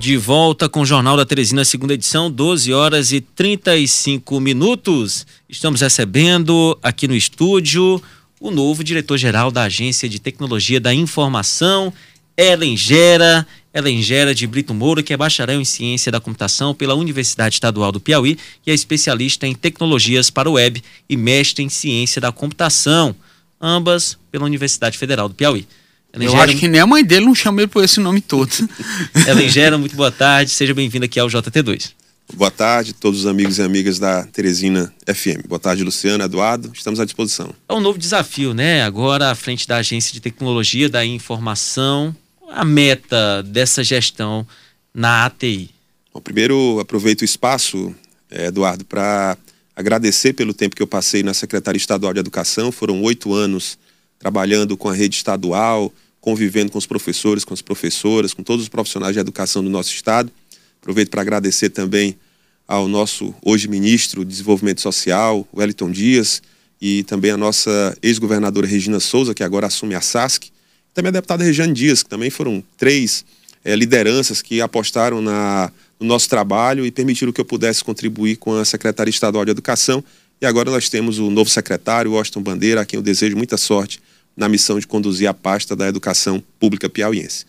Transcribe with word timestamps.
De 0.00 0.16
volta 0.16 0.68
com 0.68 0.82
o 0.82 0.86
Jornal 0.86 1.16
da 1.16 1.26
Teresina, 1.26 1.64
segunda 1.64 1.92
edição, 1.92 2.30
12 2.30 2.72
horas 2.72 3.10
e 3.10 3.20
35 3.20 4.38
minutos. 4.38 5.26
Estamos 5.48 5.80
recebendo 5.80 6.78
aqui 6.80 7.08
no 7.08 7.16
estúdio 7.16 8.00
o 8.38 8.52
novo 8.52 8.84
diretor-geral 8.84 9.50
da 9.50 9.64
Agência 9.64 10.08
de 10.08 10.20
Tecnologia 10.20 10.78
da 10.78 10.94
Informação, 10.94 11.92
Ellen 12.36 12.76
Gera. 12.76 13.44
Ellen 13.74 14.00
Gera 14.00 14.32
de 14.32 14.46
Brito 14.46 14.72
Moura, 14.72 15.02
que 15.02 15.12
é 15.12 15.16
bacharel 15.16 15.60
em 15.60 15.64
Ciência 15.64 16.12
da 16.12 16.20
Computação 16.20 16.72
pela 16.72 16.94
Universidade 16.94 17.56
Estadual 17.56 17.90
do 17.90 17.98
Piauí 17.98 18.38
e 18.64 18.70
é 18.70 18.74
especialista 18.74 19.48
em 19.48 19.54
tecnologias 19.54 20.30
para 20.30 20.48
o 20.48 20.52
web 20.52 20.80
e 21.08 21.16
mestre 21.16 21.64
em 21.64 21.68
Ciência 21.68 22.20
da 22.20 22.30
Computação, 22.30 23.16
ambas 23.60 24.16
pela 24.30 24.44
Universidade 24.44 24.96
Federal 24.96 25.28
do 25.28 25.34
Piauí. 25.34 25.66
Eu 26.12 26.36
acho 26.40 26.56
que 26.56 26.68
nem 26.68 26.80
a 26.80 26.86
mãe 26.86 27.04
dele 27.04 27.26
não 27.26 27.34
chama 27.34 27.60
ele 27.60 27.68
por 27.68 27.84
esse 27.84 28.00
nome 28.00 28.20
todo. 28.20 28.50
Ellen 29.28 29.48
Gera, 29.48 29.76
muito 29.76 29.94
boa 29.94 30.10
tarde, 30.10 30.50
seja 30.50 30.72
bem-vindo 30.72 31.04
aqui 31.04 31.20
ao 31.20 31.28
JT2. 31.28 31.92
Boa 32.34 32.50
tarde, 32.50 32.92
todos 32.92 33.20
os 33.20 33.26
amigos 33.26 33.58
e 33.58 33.62
amigas 33.62 33.98
da 33.98 34.24
Teresina 34.24 34.92
FM. 35.06 35.46
Boa 35.46 35.58
tarde, 35.58 35.84
Luciano, 35.84 36.22
Eduardo, 36.24 36.70
estamos 36.74 36.98
à 37.00 37.04
disposição. 37.04 37.54
É 37.68 37.74
um 37.74 37.80
novo 37.80 37.98
desafio, 37.98 38.52
né? 38.52 38.82
Agora 38.82 39.30
à 39.30 39.34
frente 39.34 39.66
da 39.66 39.78
Agência 39.78 40.12
de 40.12 40.20
Tecnologia 40.20 40.88
da 40.88 41.04
Informação, 41.04 42.14
a 42.50 42.64
meta 42.64 43.42
dessa 43.42 43.84
gestão 43.84 44.46
na 44.92 45.26
ATI. 45.26 45.70
Bom, 46.12 46.20
primeiro, 46.20 46.78
aproveito 46.80 47.22
o 47.22 47.24
espaço, 47.24 47.94
eh, 48.30 48.46
Eduardo, 48.46 48.84
para 48.84 49.36
agradecer 49.76 50.32
pelo 50.32 50.52
tempo 50.52 50.74
que 50.74 50.82
eu 50.82 50.86
passei 50.86 51.22
na 51.22 51.32
Secretaria 51.32 51.78
Estadual 51.78 52.12
de 52.12 52.20
Educação. 52.20 52.72
Foram 52.72 53.02
oito 53.02 53.32
anos 53.32 53.78
trabalhando 54.18 54.76
com 54.76 54.88
a 54.88 54.94
rede 54.94 55.16
estadual, 55.16 55.92
convivendo 56.20 56.72
com 56.72 56.78
os 56.78 56.86
professores, 56.86 57.44
com 57.44 57.54
as 57.54 57.62
professoras, 57.62 58.34
com 58.34 58.42
todos 58.42 58.64
os 58.64 58.68
profissionais 58.68 59.14
de 59.14 59.20
educação 59.20 59.62
do 59.62 59.70
nosso 59.70 59.94
estado. 59.94 60.30
Aproveito 60.80 61.10
para 61.10 61.22
agradecer 61.22 61.70
também 61.70 62.16
ao 62.66 62.86
nosso 62.86 63.34
hoje 63.42 63.68
ministro 63.68 64.24
de 64.24 64.30
Desenvolvimento 64.30 64.80
Social, 64.80 65.46
Wellington 65.54 65.90
Dias, 65.90 66.42
e 66.80 67.02
também 67.04 67.30
a 67.30 67.36
nossa 67.36 67.96
ex-governadora 68.02 68.66
Regina 68.66 69.00
Souza, 69.00 69.34
que 69.34 69.42
agora 69.42 69.66
assume 69.66 69.94
a 69.94 70.00
SASC, 70.00 70.50
também 70.94 71.08
a 71.08 71.12
deputada 71.12 71.42
Regiane 71.44 71.72
Dias, 71.72 72.02
que 72.02 72.08
também 72.08 72.30
foram 72.30 72.62
três 72.76 73.24
é, 73.64 73.74
lideranças 73.74 74.42
que 74.42 74.60
apostaram 74.60 75.20
na, 75.20 75.72
no 75.98 76.06
nosso 76.06 76.28
trabalho 76.28 76.86
e 76.86 76.90
permitiram 76.90 77.32
que 77.32 77.40
eu 77.40 77.44
pudesse 77.44 77.82
contribuir 77.82 78.36
com 78.36 78.54
a 78.54 78.64
Secretaria 78.64 79.10
Estadual 79.10 79.44
de 79.44 79.50
Educação. 79.50 80.02
E 80.40 80.46
agora 80.46 80.70
nós 80.70 80.88
temos 80.88 81.18
o 81.18 81.30
novo 81.30 81.50
secretário, 81.50 82.12
Washington 82.12 82.42
Bandeira, 82.42 82.80
a 82.80 82.84
quem 82.84 82.96
eu 82.96 83.02
desejo 83.02 83.36
muita 83.36 83.56
sorte 83.56 84.00
na 84.36 84.48
missão 84.48 84.78
de 84.78 84.86
conduzir 84.86 85.28
a 85.28 85.34
pasta 85.34 85.74
da 85.74 85.88
educação 85.88 86.42
pública 86.60 86.88
piauiense. 86.88 87.44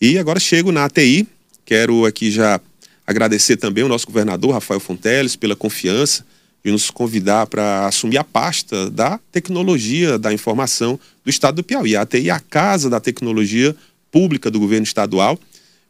E 0.00 0.18
agora 0.18 0.40
chego 0.40 0.72
na 0.72 0.86
ATI, 0.86 1.28
quero 1.66 2.06
aqui 2.06 2.30
já 2.30 2.58
agradecer 3.06 3.58
também 3.58 3.84
o 3.84 3.88
nosso 3.88 4.06
governador, 4.06 4.52
Rafael 4.52 4.80
Fonteles, 4.80 5.36
pela 5.36 5.54
confiança 5.54 6.24
de 6.64 6.70
nos 6.70 6.90
convidar 6.90 7.46
para 7.46 7.86
assumir 7.86 8.16
a 8.16 8.24
pasta 8.24 8.90
da 8.90 9.18
tecnologia 9.30 10.18
da 10.18 10.32
informação 10.32 10.98
do 11.24 11.30
estado 11.30 11.56
do 11.56 11.62
Piauí. 11.62 11.94
A 11.94 12.02
ATI 12.02 12.30
é 12.30 12.32
a 12.32 12.40
casa 12.40 12.88
da 12.88 13.00
tecnologia 13.00 13.76
pública 14.10 14.50
do 14.50 14.58
governo 14.58 14.84
estadual. 14.84 15.38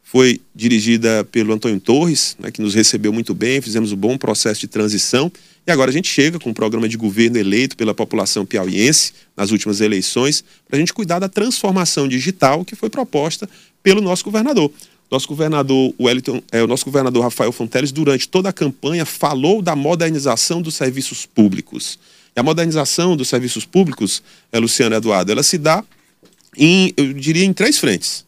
Foi 0.03 0.41
dirigida 0.55 1.25
pelo 1.25 1.53
Antônio 1.53 1.79
Torres, 1.79 2.37
né, 2.39 2.51
que 2.51 2.61
nos 2.61 2.75
recebeu 2.75 3.13
muito 3.13 3.33
bem, 3.33 3.61
fizemos 3.61 3.93
um 3.93 3.97
bom 3.97 4.19
processo 4.19 4.61
de 4.61 4.67
transição 4.67 5.31
e 5.67 5.71
agora 5.71 5.91
a 5.91 5.93
gente 5.93 6.09
chega 6.09 6.39
com 6.39 6.51
um 6.51 6.55
programa 6.55 6.89
de 6.89 6.97
governo 6.97 7.39
eleito 7.39 7.77
pela 7.77 7.95
população 7.95 8.47
piauiense 8.47 9.13
nas 9.37 9.51
últimas 9.51 9.81
eleições, 9.81 10.43
para 10.67 10.77
a 10.77 10.81
gente 10.81 10.93
cuidar 10.93 11.19
da 11.19 11.29
transformação 11.29 12.09
digital 12.09 12.65
que 12.65 12.75
foi 12.75 12.89
proposta 12.89 13.49
pelo 13.83 14.01
nosso 14.01 14.25
governador. 14.25 14.73
Nosso 15.11 15.27
governador 15.29 15.93
Wellington, 16.01 16.43
é, 16.53 16.63
o 16.63 16.67
nosso 16.67 16.85
governador 16.85 17.23
Rafael 17.23 17.53
Fonteles, 17.53 17.93
durante 17.93 18.29
toda 18.29 18.49
a 18.49 18.53
campanha, 18.53 19.05
falou 19.05 19.61
da 19.61 19.75
modernização 19.75 20.63
dos 20.63 20.75
serviços 20.75 21.27
públicos. 21.27 21.99
E 22.35 22.41
a 22.41 22.43
modernização 22.43 23.17
dos 23.17 23.29
serviços 23.29 23.65
públicos, 23.65 24.23
é, 24.53 24.59
Luciano 24.59 24.95
Eduardo, 24.95 25.33
ela 25.33 25.43
se 25.43 25.59
dá 25.59 25.85
em, 26.57 26.93
eu 26.97 27.13
diria, 27.13 27.45
em 27.45 27.53
três 27.53 27.79
frentes. 27.79 28.25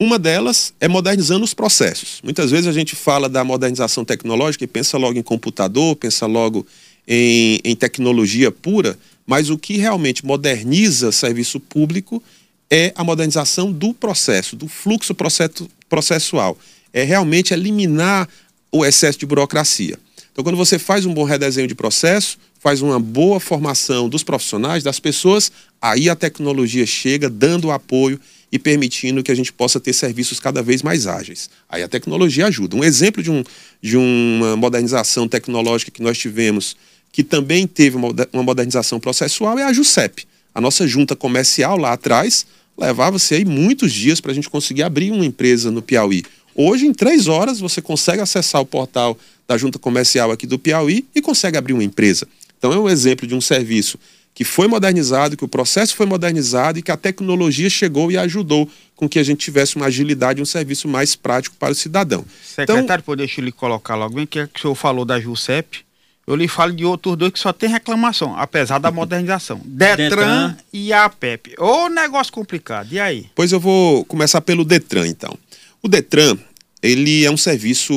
Uma 0.00 0.16
delas 0.16 0.72
é 0.80 0.86
modernizando 0.86 1.44
os 1.44 1.52
processos. 1.52 2.20
Muitas 2.22 2.52
vezes 2.52 2.68
a 2.68 2.72
gente 2.72 2.94
fala 2.94 3.28
da 3.28 3.42
modernização 3.42 4.04
tecnológica 4.04 4.62
e 4.62 4.68
pensa 4.68 4.96
logo 4.96 5.18
em 5.18 5.22
computador, 5.22 5.96
pensa 5.96 6.24
logo 6.24 6.64
em, 7.06 7.58
em 7.64 7.74
tecnologia 7.74 8.52
pura, 8.52 8.96
mas 9.26 9.50
o 9.50 9.58
que 9.58 9.76
realmente 9.76 10.24
moderniza 10.24 11.10
serviço 11.10 11.58
público 11.58 12.22
é 12.70 12.92
a 12.94 13.02
modernização 13.02 13.72
do 13.72 13.92
processo, 13.92 14.54
do 14.54 14.68
fluxo 14.68 15.16
processual. 15.88 16.56
É 16.92 17.02
realmente 17.02 17.52
eliminar 17.52 18.28
o 18.70 18.84
excesso 18.84 19.18
de 19.18 19.26
burocracia. 19.26 19.98
Então, 20.30 20.44
quando 20.44 20.56
você 20.56 20.78
faz 20.78 21.06
um 21.06 21.12
bom 21.12 21.24
redesenho 21.24 21.66
de 21.66 21.74
processo, 21.74 22.38
faz 22.60 22.80
uma 22.80 23.00
boa 23.00 23.40
formação 23.40 24.08
dos 24.08 24.22
profissionais, 24.22 24.84
das 24.84 25.00
pessoas, 25.00 25.50
aí 25.82 26.08
a 26.08 26.14
tecnologia 26.14 26.86
chega 26.86 27.28
dando 27.28 27.72
apoio 27.72 28.20
e 28.50 28.58
permitindo 28.58 29.22
que 29.22 29.30
a 29.30 29.34
gente 29.34 29.52
possa 29.52 29.78
ter 29.78 29.92
serviços 29.92 30.40
cada 30.40 30.62
vez 30.62 30.82
mais 30.82 31.06
ágeis. 31.06 31.50
Aí 31.68 31.82
a 31.82 31.88
tecnologia 31.88 32.46
ajuda. 32.46 32.76
Um 32.76 32.84
exemplo 32.84 33.22
de, 33.22 33.30
um, 33.30 33.44
de 33.82 33.96
uma 33.96 34.56
modernização 34.56 35.28
tecnológica 35.28 35.90
que 35.90 36.02
nós 36.02 36.16
tivemos, 36.16 36.76
que 37.12 37.22
também 37.22 37.66
teve 37.66 37.96
uma 37.96 38.42
modernização 38.42 38.98
processual, 38.98 39.58
é 39.58 39.64
a 39.64 39.72
JUSEP. 39.72 40.26
A 40.54 40.60
nossa 40.60 40.86
junta 40.86 41.14
comercial 41.14 41.76
lá 41.76 41.92
atrás 41.92 42.46
levava-se 42.76 43.34
aí 43.34 43.44
muitos 43.44 43.92
dias 43.92 44.20
para 44.20 44.32
a 44.32 44.34
gente 44.34 44.48
conseguir 44.48 44.82
abrir 44.82 45.10
uma 45.10 45.26
empresa 45.26 45.70
no 45.70 45.82
Piauí. 45.82 46.24
Hoje, 46.54 46.86
em 46.86 46.92
três 46.92 47.28
horas, 47.28 47.60
você 47.60 47.80
consegue 47.80 48.20
acessar 48.20 48.60
o 48.60 48.66
portal 48.66 49.16
da 49.46 49.56
junta 49.56 49.78
comercial 49.78 50.30
aqui 50.30 50.46
do 50.46 50.58
Piauí 50.58 51.06
e 51.14 51.20
consegue 51.20 51.56
abrir 51.56 51.72
uma 51.72 51.84
empresa. 51.84 52.26
Então 52.58 52.72
é 52.72 52.78
um 52.78 52.88
exemplo 52.88 53.26
de 53.26 53.34
um 53.34 53.40
serviço 53.40 53.98
que 54.38 54.44
foi 54.44 54.68
modernizado, 54.68 55.36
que 55.36 55.44
o 55.44 55.48
processo 55.48 55.96
foi 55.96 56.06
modernizado 56.06 56.78
e 56.78 56.82
que 56.82 56.92
a 56.92 56.96
tecnologia 56.96 57.68
chegou 57.68 58.08
e 58.12 58.16
ajudou 58.16 58.70
com 58.94 59.08
que 59.08 59.18
a 59.18 59.22
gente 59.24 59.40
tivesse 59.40 59.74
uma 59.74 59.86
agilidade 59.86 60.38
e 60.38 60.42
um 60.42 60.46
serviço 60.46 60.86
mais 60.86 61.16
prático 61.16 61.56
para 61.56 61.72
o 61.72 61.74
cidadão. 61.74 62.24
Secretário, 62.40 62.84
então, 62.84 63.00
por 63.00 63.16
deixa 63.16 63.40
eu 63.40 63.44
lhe 63.44 63.50
colocar 63.50 63.96
logo 63.96 64.14
bem, 64.14 64.24
que, 64.24 64.38
é 64.38 64.46
que 64.46 64.56
o 64.60 64.62
senhor 64.62 64.76
falou 64.76 65.04
da 65.04 65.18
JUSEP, 65.18 65.80
eu 66.24 66.36
lhe 66.36 66.46
falo 66.46 66.72
de 66.72 66.84
outros 66.84 67.16
dois 67.16 67.32
que 67.32 67.38
só 67.40 67.52
tem 67.52 67.68
reclamação, 67.68 68.38
apesar 68.38 68.78
da 68.78 68.92
modernização. 68.92 69.60
Detran, 69.66 69.96
Detran. 69.96 70.56
e 70.72 70.92
a 70.92 71.06
APEP. 71.06 71.56
Ô 71.58 71.88
negócio 71.88 72.32
complicado, 72.32 72.92
e 72.92 73.00
aí? 73.00 73.26
Pois 73.34 73.50
eu 73.50 73.58
vou 73.58 74.04
começar 74.04 74.40
pelo 74.40 74.64
Detran, 74.64 75.08
então. 75.08 75.36
O 75.82 75.88
Detran, 75.88 76.38
ele 76.82 77.24
é 77.24 77.30
um 77.30 77.36
serviço 77.36 77.92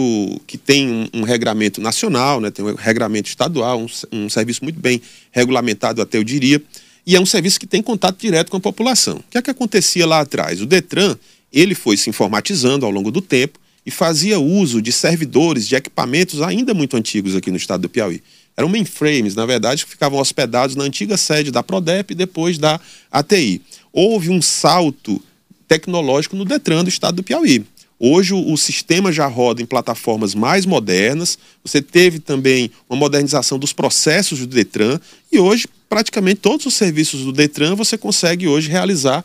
que 0.48 0.58
tem 0.58 0.90
um, 0.90 1.08
um 1.14 1.24
regramento 1.24 1.80
nacional, 1.80 2.42
né, 2.42 2.50
tem 2.50 2.66
um 2.66 2.76
regramento 2.76 3.30
estadual, 3.30 3.80
um, 3.80 3.88
um, 4.12 4.30
serviço 4.30 4.64
muito 4.64 4.80
bem 4.80 5.02
regulamentado, 5.32 6.02
até 6.02 6.18
eu 6.18 6.24
diria, 6.24 6.62
e 7.06 7.16
é 7.16 7.20
um 7.20 7.26
serviço 7.26 7.60
que 7.60 7.68
tem 7.68 7.82
contato 7.82 8.20
direto 8.20 8.50
com 8.50 8.58
a 8.58 8.62
população. 8.62 9.18
O 9.18 9.24
que 9.30 9.38
é 9.38 9.42
que 9.42 9.52
acontecia 9.52 10.06
lá 10.06 10.20
atrás? 10.22 10.62
O 10.62 10.66
Detran, 10.66 11.16
ele 11.52 11.76
foi 11.76 11.98
se 11.98 12.10
informatizando 12.10 12.86
ao 12.86 12.92
longo 12.92 13.12
do 13.12 13.22
tempo 13.22 13.60
e 13.86 13.92
fazia 13.92 14.40
uso 14.40 14.82
de 14.82 14.92
servidores, 14.92 15.68
de 15.68 15.76
equipamentos 15.76 16.42
ainda 16.42 16.74
muito 16.74 16.96
antigos 16.96 17.36
aqui 17.36 17.50
no 17.50 17.58
estado 17.58 17.82
do 17.82 17.90
Piauí. 17.90 18.22
Eram 18.56 18.70
mainframes, 18.70 19.34
na 19.36 19.46
verdade, 19.46 19.86
que 19.86 19.92
ficavam 19.92 20.20
hospedados 20.20 20.76
na 20.76 20.84
antiga 20.84 21.18
sede 21.18 21.52
da 21.52 21.64
Prodep 21.64 22.12
e 22.12 22.16
depois 22.16 22.58
da 22.58 22.80
ATI. 23.12 23.62
Houve 23.92 24.30
um 24.30 24.42
salto 24.42 25.22
tecnológico 25.68 26.36
no 26.36 26.46
Detran 26.46 26.84
do 26.84 26.90
estado 26.90 27.16
do 27.16 27.24
Piauí. 27.24 27.66
Hoje 28.04 28.34
o, 28.34 28.52
o, 28.52 28.58
sistema 28.58 29.12
já 29.12 29.28
roda 29.28 29.62
em 29.62 29.66
plataformas 29.66 30.34
mais 30.34 30.66
modernas. 30.66 31.38
Você 31.64 31.84
teve 31.84 32.18
também 32.18 32.72
uma 32.90 32.98
modernização 32.98 33.60
dos 33.60 33.74
processos 33.74 34.40
do 34.40 34.48
Detran 34.48 35.00
e 35.32 35.38
hoje 35.38 35.68
praticamente 35.88 36.42
todos 36.42 36.66
os 36.66 36.74
serviços 36.74 37.24
do 37.24 37.32
Detran 37.32 37.76
você 37.76 38.00
consegue 38.00 38.48
hoje 38.48 38.72
realizar 38.72 39.24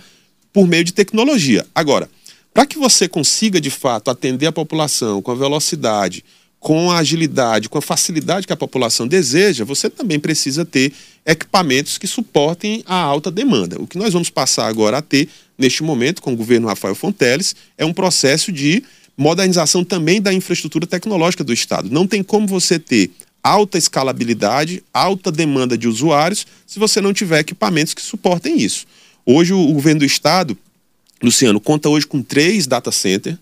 por 0.53 0.69
meio 0.69 0.85
de 0.85 0.93
tecnologia. 0.93 1.67
Agora, 1.75 2.07
para 2.53 2.67
que 2.67 2.77
você 2.77 3.09
consiga 3.09 3.59
de 3.59 3.71
fato 3.71 4.11
atender 4.11 4.45
a 4.45 4.53
população 4.53 5.23
com 5.23 5.31
a 5.31 5.35
velocidade, 5.35 6.23
com 6.61 6.91
a 6.91 6.99
agilidade, 6.99 7.71
com 7.71 7.79
a 7.79 7.83
facilidade 7.83 8.47
que 8.47 8.53
a 8.53 8.57
população 8.57 9.09
deseja, 9.09 9.65
você 9.65 9.89
também 9.89 10.21
precisa 10.21 10.67
ter 10.67 10.93
equipamentos 11.27 11.99
que 11.99 12.07
suportem 12.07 12.85
a 12.87 12.95
alta 12.95 13.31
demanda. 13.31 13.83
O 13.83 13.87
que 13.87 13.99
nós 13.99 14.13
vamos 14.13 14.31
passar 14.31 14.69
agora 14.69 14.99
a 14.99 15.03
ter 15.03 15.29
neste 15.59 15.83
momento, 15.83 16.23
com 16.23 16.33
o 16.33 16.37
governo 16.37 16.69
Rafael 16.69 16.95
Fonteles, 16.95 17.57
é 17.77 17.85
um 17.85 17.93
processo 17.93 18.53
de 18.53 18.85
modernização 19.17 19.83
também 19.83 20.23
da 20.23 20.33
infraestrutura 20.33 20.87
tecnológica 20.87 21.43
do 21.43 21.53
Estado. 21.53 21.91
Não 21.91 22.07
tem 22.07 22.23
como 22.23 22.47
você 22.47 22.79
ter 22.79 23.11
alta 23.43 23.79
escalabilidade, 23.79 24.83
alta 24.93 25.33
demanda 25.33 25.77
de 25.77 25.89
usuários, 25.89 26.47
se 26.67 26.79
você 26.79 27.01
não 27.01 27.13
tiver 27.13 27.41
equipamentos 27.41 27.95
que 27.95 28.03
suportem 28.03 28.61
isso. 28.61 28.87
Hoje, 29.25 29.53
o 29.53 29.73
governo 29.73 30.01
do 30.01 30.07
Estado, 30.07 30.57
Luciano, 31.23 31.61
conta 31.61 31.89
hoje 31.89 32.07
com 32.07 32.23
três 32.23 32.67
data 32.67 32.93
centers, 32.93 33.37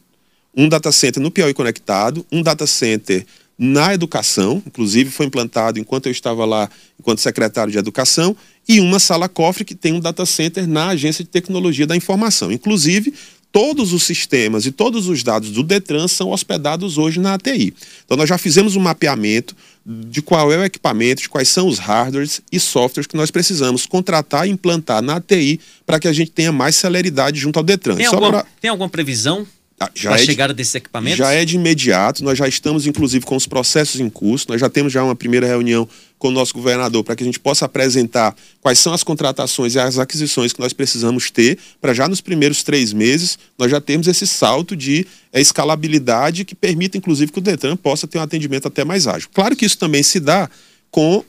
um 0.56 0.68
data 0.68 0.92
center 0.92 1.22
no 1.22 1.30
Piauí 1.30 1.52
Conectado, 1.52 2.24
um 2.30 2.42
data 2.42 2.66
center 2.66 3.26
na 3.58 3.94
educação, 3.94 4.62
inclusive 4.66 5.10
foi 5.10 5.26
implantado 5.26 5.78
enquanto 5.78 6.06
eu 6.06 6.12
estava 6.12 6.44
lá, 6.44 6.68
enquanto 6.98 7.20
secretário 7.20 7.70
de 7.70 7.78
educação, 7.78 8.36
e 8.68 8.80
uma 8.80 8.98
sala 8.98 9.28
cofre 9.28 9.64
que 9.64 9.74
tem 9.74 9.92
um 9.92 10.00
data 10.00 10.26
center 10.26 10.66
na 10.66 10.88
Agência 10.88 11.22
de 11.22 11.30
Tecnologia 11.30 11.86
da 11.86 11.94
Informação. 11.94 12.50
Inclusive, 12.50 13.14
todos 13.52 13.92
os 13.92 14.02
sistemas 14.02 14.66
e 14.66 14.72
todos 14.72 15.06
os 15.06 15.22
dados 15.22 15.52
do 15.52 15.62
Detran 15.62 16.08
são 16.08 16.30
hospedados 16.30 16.98
hoje 16.98 17.20
na 17.20 17.34
ATI. 17.34 17.72
Então 18.04 18.16
nós 18.16 18.28
já 18.28 18.36
fizemos 18.36 18.74
um 18.74 18.80
mapeamento 18.80 19.54
de 19.86 20.20
qual 20.20 20.52
é 20.52 20.58
o 20.58 20.64
equipamento, 20.64 21.22
de 21.22 21.28
quais 21.28 21.48
são 21.48 21.68
os 21.68 21.78
hardwares 21.78 22.42
e 22.50 22.58
softwares 22.58 23.06
que 23.06 23.16
nós 23.16 23.30
precisamos 23.30 23.86
contratar 23.86 24.48
e 24.48 24.50
implantar 24.50 25.00
na 25.00 25.16
ATI 25.16 25.60
para 25.86 26.00
que 26.00 26.08
a 26.08 26.12
gente 26.12 26.32
tenha 26.32 26.50
mais 26.50 26.74
celeridade 26.74 27.38
junto 27.38 27.58
ao 27.58 27.62
Detran. 27.62 27.94
Tem, 27.94 28.06
alguma, 28.06 28.30
pra... 28.30 28.46
tem 28.60 28.70
alguma 28.70 28.88
previsão 28.88 29.46
já 29.94 30.12
a 30.12 30.14
é 30.14 30.18
chegada 30.18 30.52
de, 30.52 30.58
desses 30.58 30.74
equipamentos? 30.74 31.18
Já 31.18 31.32
é 31.32 31.44
de 31.44 31.56
imediato, 31.56 32.22
nós 32.22 32.38
já 32.38 32.46
estamos 32.46 32.86
inclusive 32.86 33.24
com 33.24 33.36
os 33.36 33.46
processos 33.46 34.00
em 34.00 34.08
curso, 34.08 34.46
nós 34.48 34.60
já 34.60 34.68
temos 34.68 34.92
já 34.92 35.02
uma 35.02 35.16
primeira 35.16 35.46
reunião 35.46 35.88
com 36.18 36.28
o 36.28 36.30
nosso 36.30 36.54
governador 36.54 37.02
para 37.02 37.16
que 37.16 37.22
a 37.22 37.26
gente 37.26 37.40
possa 37.40 37.64
apresentar 37.64 38.34
quais 38.60 38.78
são 38.78 38.92
as 38.92 39.02
contratações 39.02 39.74
e 39.74 39.78
as 39.78 39.98
aquisições 39.98 40.52
que 40.52 40.60
nós 40.60 40.72
precisamos 40.72 41.30
ter 41.30 41.58
para 41.80 41.92
já 41.92 42.08
nos 42.08 42.20
primeiros 42.20 42.62
três 42.62 42.92
meses 42.92 43.38
nós 43.58 43.70
já 43.70 43.80
temos 43.80 44.06
esse 44.06 44.26
salto 44.26 44.76
de 44.76 45.06
é, 45.32 45.40
escalabilidade 45.40 46.44
que 46.44 46.54
permita 46.54 46.96
inclusive 46.96 47.32
que 47.32 47.38
o 47.38 47.42
Detran 47.42 47.76
possa 47.76 48.06
ter 48.06 48.18
um 48.18 48.22
atendimento 48.22 48.68
até 48.68 48.84
mais 48.84 49.06
ágil. 49.06 49.28
Claro 49.34 49.56
que 49.56 49.66
isso 49.66 49.76
também 49.76 50.02
se 50.02 50.20
dá 50.20 50.48
com 50.90 51.24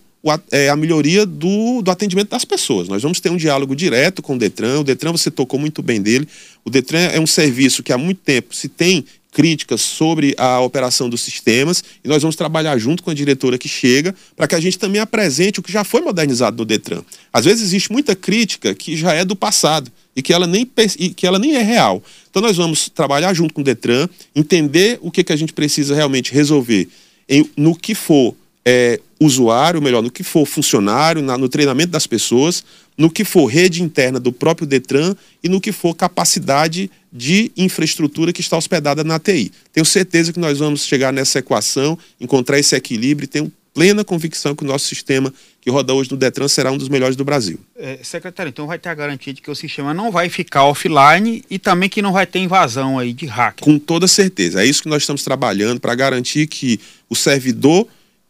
a 0.69 0.75
melhoria 0.75 1.25
do, 1.25 1.81
do 1.81 1.91
atendimento 1.91 2.29
das 2.29 2.45
pessoas. 2.45 2.87
Nós 2.87 3.01
vamos 3.01 3.19
ter 3.19 3.29
um 3.29 3.37
diálogo 3.37 3.75
direto 3.75 4.21
com 4.21 4.35
o 4.35 4.37
Detran. 4.37 4.79
O 4.79 4.83
Detran, 4.83 5.11
você 5.11 5.29
tocou 5.29 5.59
muito 5.59 5.81
bem 5.81 6.01
dele. 6.01 6.27
O 6.63 6.69
Detran 6.69 6.99
é 6.99 7.19
um 7.19 7.27
serviço 7.27 7.83
que 7.83 7.93
há 7.93 7.97
muito 7.97 8.21
tempo 8.21 8.55
se 8.55 8.67
tem 8.67 9.05
críticas 9.35 9.81
sobre 9.81 10.33
a 10.37 10.61
operação 10.61 11.09
dos 11.09 11.19
sistemas 11.19 11.83
e 12.01 12.07
nós 12.07 12.21
vamos 12.21 12.37
trabalhar 12.37 12.77
junto 12.77 13.03
com 13.03 13.11
a 13.11 13.13
diretora 13.13 13.57
que 13.57 13.67
chega 13.67 14.15
para 14.33 14.47
que 14.47 14.55
a 14.55 14.59
gente 14.61 14.79
também 14.79 15.01
apresente 15.01 15.59
o 15.59 15.63
que 15.63 15.69
já 15.69 15.83
foi 15.83 15.99
modernizado 15.99 16.55
no 16.55 16.63
Detran. 16.63 17.03
Às 17.33 17.43
vezes 17.43 17.61
existe 17.61 17.91
muita 17.91 18.15
crítica 18.15 18.73
que 18.73 18.95
já 18.95 19.13
é 19.13 19.25
do 19.25 19.35
passado 19.35 19.91
e 20.15 20.21
que 20.21 20.31
ela 20.31 20.47
nem, 20.47 20.65
que 21.13 21.27
ela 21.27 21.37
nem 21.37 21.57
é 21.57 21.61
real. 21.61 22.01
Então 22.29 22.41
nós 22.41 22.55
vamos 22.55 22.87
trabalhar 22.87 23.33
junto 23.33 23.53
com 23.53 23.59
o 23.59 23.63
Detran, 23.63 24.07
entender 24.33 24.99
o 25.01 25.11
que, 25.11 25.21
que 25.21 25.33
a 25.33 25.35
gente 25.35 25.51
precisa 25.51 25.93
realmente 25.93 26.33
resolver 26.33 26.87
em, 27.27 27.49
no 27.57 27.75
que 27.75 27.93
for 27.93 28.33
é, 28.65 28.99
usuário, 29.19 29.81
melhor, 29.81 30.01
no 30.01 30.09
que 30.09 30.23
for 30.23 30.45
funcionário, 30.45 31.21
na, 31.21 31.37
no 31.37 31.47
treinamento 31.47 31.91
das 31.91 32.07
pessoas, 32.07 32.63
no 32.97 33.09
que 33.09 33.23
for 33.23 33.45
rede 33.45 33.83
interna 33.83 34.19
do 34.19 34.31
próprio 34.31 34.65
Detran 34.65 35.15
e 35.43 35.47
no 35.47 35.61
que 35.61 35.71
for 35.71 35.93
capacidade 35.93 36.89
de 37.13 37.51
infraestrutura 37.55 38.33
que 38.33 38.41
está 38.41 38.57
hospedada 38.57 39.03
na 39.03 39.19
TI. 39.19 39.51
Tenho 39.71 39.85
certeza 39.85 40.33
que 40.33 40.39
nós 40.39 40.57
vamos 40.57 40.85
chegar 40.85 41.13
nessa 41.13 41.39
equação, 41.39 41.97
encontrar 42.19 42.59
esse 42.59 42.75
equilíbrio 42.75 43.25
e 43.25 43.27
tenho 43.27 43.51
plena 43.73 44.05
convicção 44.05 44.55
que 44.55 44.63
o 44.63 44.67
nosso 44.67 44.87
sistema 44.87 45.33
que 45.59 45.69
roda 45.69 45.93
hoje 45.93 46.09
no 46.09 46.15
Detran 46.15 46.47
será 46.47 46.71
um 46.71 46.77
dos 46.77 46.87
melhores 46.87 47.17
do 47.17 47.25
Brasil. 47.25 47.59
É, 47.77 47.99
secretário, 48.01 48.49
então 48.49 48.65
vai 48.65 48.79
ter 48.79 48.87
a 48.87 48.95
garantia 48.95 49.33
de 49.33 49.41
que 49.41 49.51
o 49.51 49.55
sistema 49.55 49.93
não 49.93 50.11
vai 50.11 50.29
ficar 50.29 50.63
offline 50.63 51.43
e 51.49 51.59
também 51.59 51.89
que 51.89 52.01
não 52.01 52.13
vai 52.13 52.25
ter 52.25 52.39
invasão 52.39 52.97
aí 52.97 53.11
de 53.11 53.25
hack. 53.25 53.59
Com 53.59 53.77
toda 53.77 54.07
certeza. 54.07 54.63
É 54.63 54.65
isso 54.65 54.81
que 54.81 54.87
nós 54.87 55.03
estamos 55.03 55.23
trabalhando 55.23 55.79
para 55.81 55.93
garantir 55.93 56.47
que 56.47 56.79
o 57.09 57.15
servidor 57.15 57.85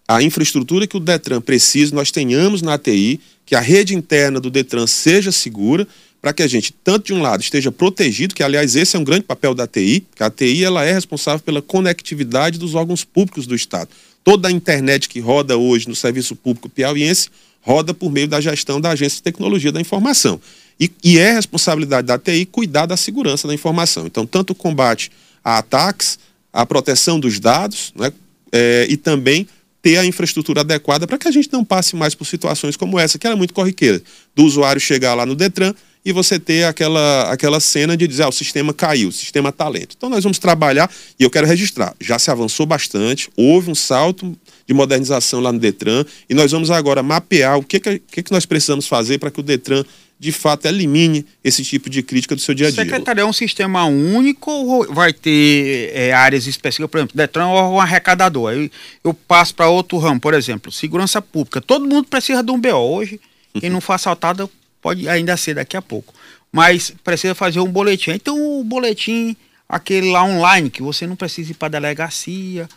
a 0.07 0.22
infraestrutura 0.22 0.86
que 0.86 0.98
o 0.98 1.00
Detran 1.00 1.42
precisa, 1.42 1.96
nós 1.96 2.12
tenhamos 2.12 2.62
na 2.62 2.75
ATI, 2.75 3.19
que 3.46 3.56
a 3.56 3.60
rede 3.60 3.96
interna 3.96 4.40
do 4.40 4.50
Detran 4.50 4.88
seja 4.88 5.31
segura, 5.31 5.88
para 6.22 6.34
que 6.34 6.42
a 6.42 6.48
gente, 6.48 6.74
tanto 6.84 7.07
de 7.07 7.13
um 7.13 7.22
lado, 7.22 7.42
esteja 7.42 7.72
protegido, 7.72 8.34
que 8.34 8.42
aliás 8.42 8.75
esse 8.75 8.96
é 8.96 9.00
um 9.00 9.04
grande 9.04 9.24
papel 9.24 9.54
da 9.54 9.66
ATI, 9.66 10.04
que 10.16 10.24
a 10.24 10.25
ATI 10.25 10.63
ela 10.63 10.84
é 10.84 10.92
responsável 10.92 11.40
pela 11.40 11.62
conectividade 11.62 12.57
dos 12.57 12.74
órgãos 12.74 13.04
públicos 13.04 13.46
do 13.46 13.56
Estado. 13.56 13.90
Toda 14.24 14.48
a 14.48 14.52
internet 14.52 15.07
que 15.07 15.19
roda 15.19 15.56
hoje 15.56 15.88
no 15.88 15.96
serviço 15.96 16.36
público 16.36 16.68
piauiense 16.68 17.30
roda 17.62 17.94
por 17.94 18.12
meio 18.12 18.28
da 18.28 18.42
gestão 18.42 18.81
da 18.81 18.92
Agência 18.92 19.18
de 19.18 19.24
Tecnologia 19.24 19.72
da 19.72 19.81
Informação. 19.81 20.40
E, 20.80 20.92
e 21.04 21.18
é 21.18 21.34
responsabilidade 21.34 22.08
da 22.08 22.16
ATI 22.16 22.46
cuidar 22.46 22.86
da 22.86 22.98
segurança 22.98 23.48
da 23.48 23.54
informação. 23.54 24.06
Então, 24.06 24.25
tanto 24.25 24.51
o 24.51 24.56
combate 24.56 25.12
a 25.44 25.60
ataques, 25.60 26.18
a 26.51 26.66
proteção 26.66 27.19
dos 27.19 27.40
dados, 27.40 27.94
né, 27.96 28.12
é, 28.51 28.88
e 28.90 28.98
também 28.98 29.48
ter 29.86 30.00
a 30.00 30.06
infraestrutura 30.06 30.62
adequada 30.62 31.06
para 31.06 31.16
que 31.16 31.28
a 31.28 31.32
gente 31.32 31.48
não 31.54 31.64
passe 31.64 31.96
mais 31.96 32.16
por 32.16 32.26
situações 32.26 32.76
como 32.76 32.98
essa, 32.98 33.20
que 33.20 33.28
era 33.28 33.36
muito 33.36 33.54
corriqueira, 33.54 34.02
do 34.36 34.44
usuário 34.44 34.82
chegar 34.82 35.14
lá 35.14 35.28
no 35.28 35.36
Detran 35.36 35.76
e 36.04 36.12
você 36.12 36.40
ter 36.40 36.64
aquela, 36.64 37.32
aquela 37.32 37.60
cena 37.60 37.96
de 37.96 38.08
dizer, 38.08 38.24
ah, 38.24 38.30
o 38.30 38.32
sistema 38.32 38.74
caiu, 38.74 39.10
o 39.10 39.12
sistema 39.12 39.50
está 39.50 39.70
lento. 39.70 39.94
Então 39.96 40.10
nós 40.10 40.24
vamos 40.24 40.40
trabalhar, 40.40 40.90
e 41.20 41.24
eu 41.24 41.30
quero 41.30 41.46
registrar, 41.46 41.96
já 42.02 42.18
se 42.18 42.32
avançou 42.32 42.66
bastante, 42.66 43.30
houve 43.38 43.70
um 43.70 43.76
salto 43.76 44.36
de 44.66 44.74
modernização 44.74 45.40
lá 45.40 45.52
no 45.52 45.60
Detran, 45.60 46.04
e 46.28 46.34
nós 46.34 46.52
vamos 46.52 46.72
agora 46.72 47.04
mapear 47.04 47.60
o 47.60 47.62
que, 47.62 47.80
que, 47.80 48.24
que 48.24 48.32
nós 48.32 48.44
precisamos 48.44 48.88
fazer 48.88 49.20
para 49.20 49.30
que 49.30 49.40
o 49.40 49.44
Detran 49.44 49.84
de 50.18 50.32
fato 50.32 50.66
elimine 50.66 51.26
esse 51.44 51.64
tipo 51.64 51.90
de 51.90 52.02
crítica 52.02 52.36
do 52.36 52.42
seu 52.42 52.56
dia 52.56 52.68
a 52.68 52.72
dia. 52.72 52.84
Secretaria 52.84 53.24
é 53.24 53.26
um 53.26 53.34
sistema 53.34 53.86
único 53.86 54.50
ou 54.50 54.94
vai 54.94 55.12
ter 55.12 55.92
é, 55.94 56.14
áreas 56.14 56.48
específicas? 56.48 56.90
Por 56.90 56.98
exemplo, 56.98 57.18
Detran 57.18 57.44
é 57.44 57.48
um 57.48 57.80
arrecadador. 57.80 58.52
Aí 58.52 58.72
eu 59.04 59.14
passo 59.14 59.54
para 59.54 59.68
outro 59.68 59.98
ramo, 59.98 60.20
por 60.20 60.34
exemplo, 60.34 60.72
segurança 60.72 61.22
pública. 61.22 61.62
Todo 61.62 61.88
mundo 61.88 62.08
precisa 62.08 62.42
de 62.42 62.52
um 62.52 62.60
BO 62.60 62.70
hoje. 62.70 63.20
Quem 63.60 63.70
não 63.70 63.82
for 63.82 63.94
assaltado 63.94 64.50
pode 64.82 65.08
ainda 65.08 65.36
ser 65.38 65.56
daqui 65.56 65.76
a 65.76 65.82
pouco. 65.82 66.14
Mas 66.52 66.94
precisa 67.04 67.36
fazer 67.36 67.60
um 67.60 67.68
boletim. 67.68 68.12
Então 68.12 68.60
o 68.60 68.64
boletim, 68.64 69.36
aquele 69.68 70.12
lá 70.12 70.24
online, 70.24 70.70
que 70.70 70.82
você 70.82 71.06
não 71.06 71.16
precisa 71.16 71.52
ir 71.52 71.56
para 71.56 71.68
a 71.68 71.80
delegacia 71.80 72.70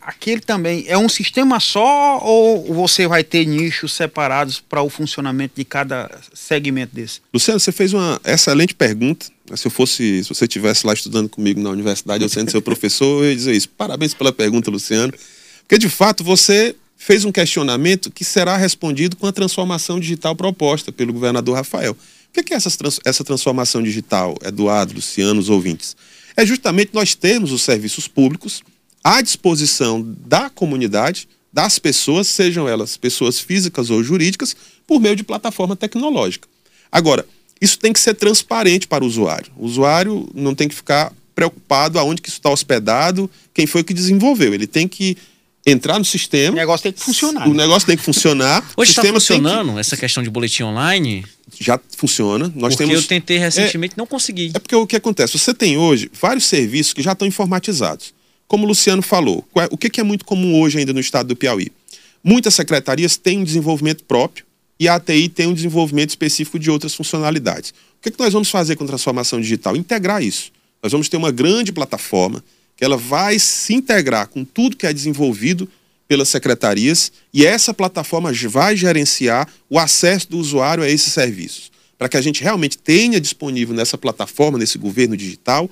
aquele 0.00 0.40
também 0.40 0.84
é 0.88 0.98
um 0.98 1.08
sistema 1.08 1.60
só 1.60 2.18
ou 2.22 2.74
você 2.74 3.06
vai 3.06 3.22
ter 3.22 3.46
nichos 3.46 3.92
separados 3.92 4.60
para 4.60 4.82
o 4.82 4.90
funcionamento 4.90 5.54
de 5.56 5.64
cada 5.64 6.10
segmento 6.34 6.94
desse? 6.94 7.20
Luciano, 7.32 7.60
você 7.60 7.70
fez 7.70 7.92
uma 7.92 8.20
excelente 8.24 8.74
pergunta. 8.74 9.26
Se 9.54 9.66
eu 9.66 9.70
fosse, 9.70 10.22
se 10.24 10.28
você 10.28 10.44
estivesse 10.46 10.86
lá 10.86 10.92
estudando 10.92 11.28
comigo 11.28 11.60
na 11.60 11.70
universidade, 11.70 12.22
eu 12.24 12.28
sendo 12.28 12.50
seu 12.50 12.60
professor, 12.60 13.22
eu 13.22 13.30
ia 13.30 13.36
dizer 13.36 13.54
isso. 13.54 13.68
Parabéns 13.68 14.14
pela 14.14 14.32
pergunta, 14.32 14.70
Luciano. 14.70 15.12
Porque 15.60 15.78
de 15.78 15.88
fato 15.88 16.24
você 16.24 16.74
fez 16.96 17.24
um 17.24 17.30
questionamento 17.30 18.10
que 18.10 18.24
será 18.24 18.56
respondido 18.56 19.16
com 19.16 19.26
a 19.26 19.32
transformação 19.32 20.00
digital 20.00 20.34
proposta 20.34 20.90
pelo 20.90 21.12
governador 21.12 21.54
Rafael. 21.54 21.96
O 22.36 22.42
que 22.42 22.52
é 22.52 22.56
essa, 22.56 22.68
essa 23.04 23.24
transformação 23.24 23.82
digital, 23.82 24.36
Eduardo, 24.44 24.94
Luciano, 24.94 25.40
os 25.40 25.48
ouvintes? 25.48 25.96
É 26.36 26.44
justamente 26.44 26.90
nós 26.92 27.14
termos 27.14 27.52
os 27.52 27.62
serviços 27.62 28.06
públicos 28.06 28.62
à 29.08 29.22
disposição 29.22 30.04
da 30.26 30.50
comunidade, 30.50 31.26
das 31.50 31.78
pessoas, 31.78 32.26
sejam 32.26 32.68
elas 32.68 32.98
pessoas 32.98 33.40
físicas 33.40 33.88
ou 33.88 34.04
jurídicas, 34.04 34.54
por 34.86 35.00
meio 35.00 35.16
de 35.16 35.24
plataforma 35.24 35.74
tecnológica. 35.74 36.46
Agora, 36.92 37.24
isso 37.58 37.78
tem 37.78 37.90
que 37.90 38.00
ser 38.00 38.12
transparente 38.12 38.86
para 38.86 39.02
o 39.02 39.06
usuário. 39.06 39.50
O 39.56 39.64
usuário 39.64 40.28
não 40.34 40.54
tem 40.54 40.68
que 40.68 40.74
ficar 40.74 41.10
preocupado 41.34 41.98
aonde 41.98 42.20
que 42.20 42.28
isso 42.28 42.36
está 42.36 42.50
hospedado, 42.50 43.30
quem 43.54 43.66
foi 43.66 43.82
que 43.82 43.94
desenvolveu. 43.94 44.52
Ele 44.52 44.66
tem 44.66 44.86
que 44.86 45.16
entrar 45.64 45.98
no 45.98 46.04
sistema. 46.04 46.52
O 46.52 46.56
negócio 46.56 46.82
tem 46.82 46.92
que 46.92 47.00
funcionar. 47.00 47.48
O 47.48 47.54
né? 47.54 47.62
negócio 47.62 47.86
tem 47.86 47.96
que 47.96 48.02
funcionar. 48.02 48.62
Hoje 48.76 48.90
está 48.90 49.02
funcionando 49.04 49.72
que... 49.72 49.80
essa 49.80 49.96
questão 49.96 50.22
de 50.22 50.28
boletim 50.28 50.64
online? 50.64 51.24
Já 51.58 51.80
funciona. 51.96 52.52
Nós 52.54 52.74
porque 52.74 52.84
temos... 52.84 53.04
eu 53.04 53.08
tentei 53.08 53.38
recentemente 53.38 53.94
e 53.94 53.96
é... 53.96 53.98
não 53.98 54.06
consegui. 54.06 54.50
É 54.52 54.58
porque 54.58 54.76
o 54.76 54.86
que 54.86 54.96
acontece? 54.96 55.38
Você 55.38 55.54
tem 55.54 55.78
hoje 55.78 56.10
vários 56.20 56.44
serviços 56.44 56.92
que 56.92 57.00
já 57.00 57.12
estão 57.12 57.26
informatizados. 57.26 58.17
Como 58.48 58.64
o 58.64 58.68
Luciano 58.68 59.02
falou, 59.02 59.46
é, 59.56 59.68
o 59.70 59.76
que 59.76 60.00
é 60.00 60.02
muito 60.02 60.24
comum 60.24 60.58
hoje 60.58 60.78
ainda 60.78 60.94
no 60.94 61.00
estado 61.00 61.28
do 61.28 61.36
Piauí? 61.36 61.70
Muitas 62.24 62.54
secretarias 62.54 63.18
têm 63.18 63.38
um 63.38 63.44
desenvolvimento 63.44 64.02
próprio 64.04 64.46
e 64.80 64.88
a 64.88 64.94
ATI 64.94 65.28
tem 65.28 65.46
um 65.46 65.52
desenvolvimento 65.52 66.08
específico 66.08 66.58
de 66.58 66.70
outras 66.70 66.94
funcionalidades. 66.94 67.70
O 67.70 68.02
que, 68.02 68.08
é 68.08 68.12
que 68.12 68.18
nós 68.18 68.32
vamos 68.32 68.48
fazer 68.48 68.74
com 68.74 68.84
a 68.84 68.86
transformação 68.86 69.38
digital? 69.38 69.76
Integrar 69.76 70.22
isso. 70.22 70.50
Nós 70.82 70.92
vamos 70.92 71.10
ter 71.10 71.18
uma 71.18 71.30
grande 71.30 71.72
plataforma 71.72 72.42
que 72.74 72.84
ela 72.84 72.96
vai 72.96 73.38
se 73.38 73.74
integrar 73.74 74.28
com 74.28 74.44
tudo 74.44 74.76
que 74.76 74.86
é 74.86 74.92
desenvolvido 74.92 75.68
pelas 76.06 76.28
secretarias 76.30 77.12
e 77.34 77.44
essa 77.44 77.74
plataforma 77.74 78.32
vai 78.48 78.74
gerenciar 78.76 79.46
o 79.68 79.78
acesso 79.78 80.30
do 80.30 80.38
usuário 80.38 80.82
a 80.82 80.88
esses 80.88 81.12
serviços, 81.12 81.70
para 81.98 82.08
que 82.08 82.16
a 82.16 82.20
gente 82.22 82.42
realmente 82.42 82.78
tenha 82.78 83.20
disponível 83.20 83.74
nessa 83.74 83.98
plataforma, 83.98 84.56
nesse 84.56 84.78
governo 84.78 85.16
digital, 85.16 85.68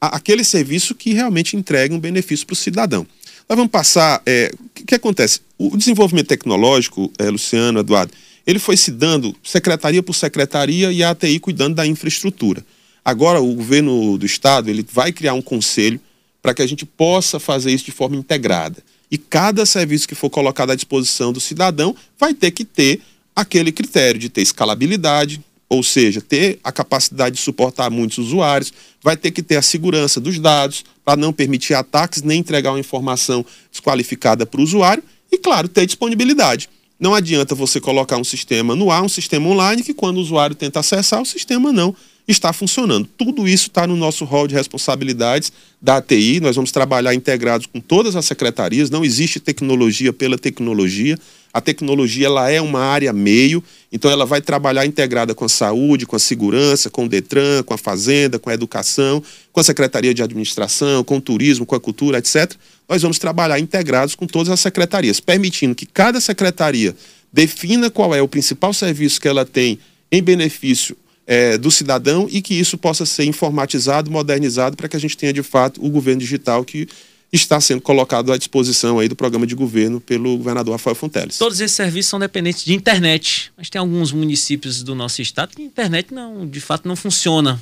aquele 0.00 0.44
serviço 0.44 0.94
que 0.94 1.12
realmente 1.12 1.56
entrega 1.56 1.94
um 1.94 1.98
benefício 1.98 2.46
para 2.46 2.54
o 2.54 2.56
cidadão. 2.56 3.06
Nós 3.48 3.56
vamos 3.56 3.70
passar. 3.70 4.22
É, 4.26 4.52
o 4.54 4.68
que, 4.74 4.84
que, 4.84 4.94
acontece? 4.94 5.40
O 5.56 5.76
desenvolvimento 5.76 6.28
tecnológico, 6.28 7.10
é, 7.18 7.30
Luciano, 7.30 7.80
Eduardo, 7.80 8.12
ele 8.46 8.58
foi 8.58 8.76
se 8.76 8.90
dando 8.90 9.34
secretaria 9.42 10.02
por 10.02 10.14
secretaria 10.14 10.92
e 10.92 11.02
a 11.02 11.10
ATI 11.10 11.40
cuidando 11.40 11.74
da 11.74 11.86
infraestrutura. 11.86 12.64
Agora, 13.04 13.40
o 13.40 13.54
governo 13.54 14.18
do 14.18 14.26
estado 14.26 14.68
ele 14.68 14.86
vai 14.92 15.12
criar 15.12 15.34
um 15.34 15.42
conselho 15.42 16.00
para 16.42 16.54
que 16.54 16.62
a 16.62 16.66
gente 16.66 16.84
possa 16.84 17.40
fazer 17.40 17.72
isso 17.72 17.84
de 17.84 17.90
forma 17.90 18.16
integrada. 18.16 18.82
E 19.10 19.16
cada 19.16 19.64
serviço 19.64 20.06
que 20.06 20.14
for 20.14 20.28
colocado 20.28 20.70
à 20.70 20.74
disposição 20.74 21.32
do 21.32 21.40
cidadão 21.40 21.96
vai 22.18 22.34
ter 22.34 22.50
que 22.50 22.64
ter 22.64 23.00
aquele 23.34 23.72
critério 23.72 24.20
de 24.20 24.28
ter 24.28 24.42
escalabilidade, 24.42 25.40
ou 25.68 25.82
seja, 25.82 26.20
ter 26.20 26.58
a 26.64 26.72
capacidade 26.72 27.36
de 27.36 27.42
suportar 27.42 27.90
muitos 27.90 28.18
usuários, 28.18 28.72
vai 29.02 29.16
ter 29.16 29.30
que 29.30 29.42
ter 29.42 29.56
a 29.56 29.62
segurança 29.62 30.20
dos 30.20 30.38
dados 30.38 30.84
para 31.04 31.16
não 31.16 31.32
permitir 31.32 31.74
ataques 31.74 32.22
nem 32.22 32.40
entregar 32.40 32.70
uma 32.70 32.80
informação 32.80 33.44
desqualificada 33.70 34.46
para 34.46 34.60
o 34.60 34.64
usuário 34.64 35.02
e, 35.30 35.36
claro, 35.36 35.68
ter 35.68 35.84
disponibilidade. 35.84 36.70
Não 36.98 37.14
adianta 37.14 37.54
você 37.54 37.80
colocar 37.80 38.16
um 38.16 38.24
sistema 38.24 38.74
no 38.74 38.90
ar, 38.90 39.02
um 39.02 39.08
sistema 39.08 39.48
online, 39.48 39.82
que 39.82 39.94
quando 39.94 40.16
o 40.16 40.20
usuário 40.20 40.56
tenta 40.56 40.80
acessar, 40.80 41.22
o 41.22 41.26
sistema 41.26 41.72
não 41.72 41.94
está 42.26 42.52
funcionando. 42.52 43.08
Tudo 43.16 43.48
isso 43.48 43.68
está 43.68 43.86
no 43.86 43.96
nosso 43.96 44.24
rol 44.24 44.46
de 44.48 44.54
responsabilidades 44.54 45.52
da 45.80 45.98
ATI. 45.98 46.40
Nós 46.40 46.56
vamos 46.56 46.72
trabalhar 46.72 47.14
integrados 47.14 47.66
com 47.66 47.80
todas 47.80 48.16
as 48.16 48.26
secretarias. 48.26 48.90
Não 48.90 49.04
existe 49.04 49.40
tecnologia 49.40 50.12
pela 50.12 50.36
tecnologia. 50.36 51.18
A 51.58 51.60
tecnologia 51.60 52.26
ela 52.26 52.48
é 52.48 52.60
uma 52.60 52.78
área 52.78 53.12
meio, 53.12 53.64
então 53.90 54.08
ela 54.08 54.24
vai 54.24 54.40
trabalhar 54.40 54.86
integrada 54.86 55.34
com 55.34 55.44
a 55.44 55.48
saúde, 55.48 56.06
com 56.06 56.14
a 56.14 56.18
segurança, 56.20 56.88
com 56.88 57.04
o 57.04 57.08
Detran, 57.08 57.64
com 57.64 57.74
a 57.74 57.76
fazenda, 57.76 58.38
com 58.38 58.48
a 58.48 58.54
educação, 58.54 59.20
com 59.50 59.58
a 59.58 59.64
Secretaria 59.64 60.14
de 60.14 60.22
Administração, 60.22 61.02
com 61.02 61.16
o 61.16 61.20
turismo, 61.20 61.66
com 61.66 61.74
a 61.74 61.80
cultura, 61.80 62.18
etc. 62.18 62.54
Nós 62.88 63.02
vamos 63.02 63.18
trabalhar 63.18 63.58
integrados 63.58 64.14
com 64.14 64.24
todas 64.24 64.52
as 64.52 64.60
secretarias, 64.60 65.18
permitindo 65.18 65.74
que 65.74 65.84
cada 65.84 66.20
secretaria 66.20 66.94
defina 67.32 67.90
qual 67.90 68.14
é 68.14 68.22
o 68.22 68.28
principal 68.28 68.72
serviço 68.72 69.20
que 69.20 69.26
ela 69.26 69.44
tem 69.44 69.80
em 70.12 70.22
benefício 70.22 70.96
é, 71.26 71.58
do 71.58 71.72
cidadão 71.72 72.28
e 72.30 72.40
que 72.40 72.54
isso 72.54 72.78
possa 72.78 73.04
ser 73.04 73.24
informatizado, 73.24 74.12
modernizado, 74.12 74.76
para 74.76 74.88
que 74.88 74.96
a 74.96 75.00
gente 75.00 75.16
tenha 75.16 75.32
de 75.32 75.42
fato 75.42 75.84
o 75.84 75.90
governo 75.90 76.20
digital 76.20 76.64
que 76.64 76.86
está 77.32 77.60
sendo 77.60 77.82
colocado 77.82 78.32
à 78.32 78.38
disposição 78.38 78.98
aí 78.98 79.08
do 79.08 79.14
programa 79.14 79.46
de 79.46 79.54
governo 79.54 80.00
pelo 80.00 80.36
governador 80.38 80.72
Rafael 80.72 80.94
Fonteles. 80.94 81.36
Todos 81.36 81.60
esses 81.60 81.76
serviços 81.76 82.08
são 82.08 82.18
dependentes 82.18 82.64
de 82.64 82.72
internet, 82.74 83.52
mas 83.56 83.68
tem 83.68 83.78
alguns 83.78 84.12
municípios 84.12 84.82
do 84.82 84.94
nosso 84.94 85.20
estado 85.20 85.54
que 85.54 85.62
a 85.62 85.64
internet 85.64 86.12
não, 86.12 86.46
de 86.46 86.60
fato 86.60 86.88
não 86.88 86.96
funciona. 86.96 87.60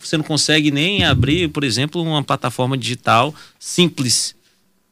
Você 0.00 0.16
não 0.16 0.24
consegue 0.24 0.70
nem 0.70 1.04
abrir, 1.04 1.48
por 1.48 1.62
exemplo, 1.62 2.02
uma 2.02 2.22
plataforma 2.22 2.76
digital 2.76 3.34
simples 3.58 4.34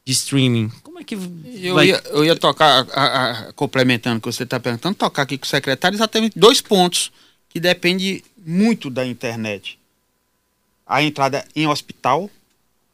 de 0.05 0.13
streaming. 0.13 0.71
Como 0.83 0.99
é 0.99 1.03
que 1.03 1.15
eu 1.15 1.73
vai... 1.73 1.87
ia, 1.87 2.03
eu 2.11 2.23
ia 2.23 2.35
tocar, 2.35 2.87
a, 2.93 3.47
a, 3.49 3.53
complementando 3.53 4.17
o 4.17 4.21
que 4.21 4.31
você 4.31 4.43
está 4.43 4.59
perguntando, 4.59 4.95
tocar 4.95 5.23
aqui 5.23 5.37
com 5.37 5.45
o 5.45 5.49
secretário 5.49 5.95
exatamente 5.95 6.37
dois 6.37 6.61
pontos 6.61 7.11
que 7.49 7.59
depende 7.59 8.23
muito 8.45 8.89
da 8.89 9.05
internet. 9.05 9.79
A 10.85 11.01
entrada 11.03 11.45
em 11.55 11.67
hospital 11.67 12.29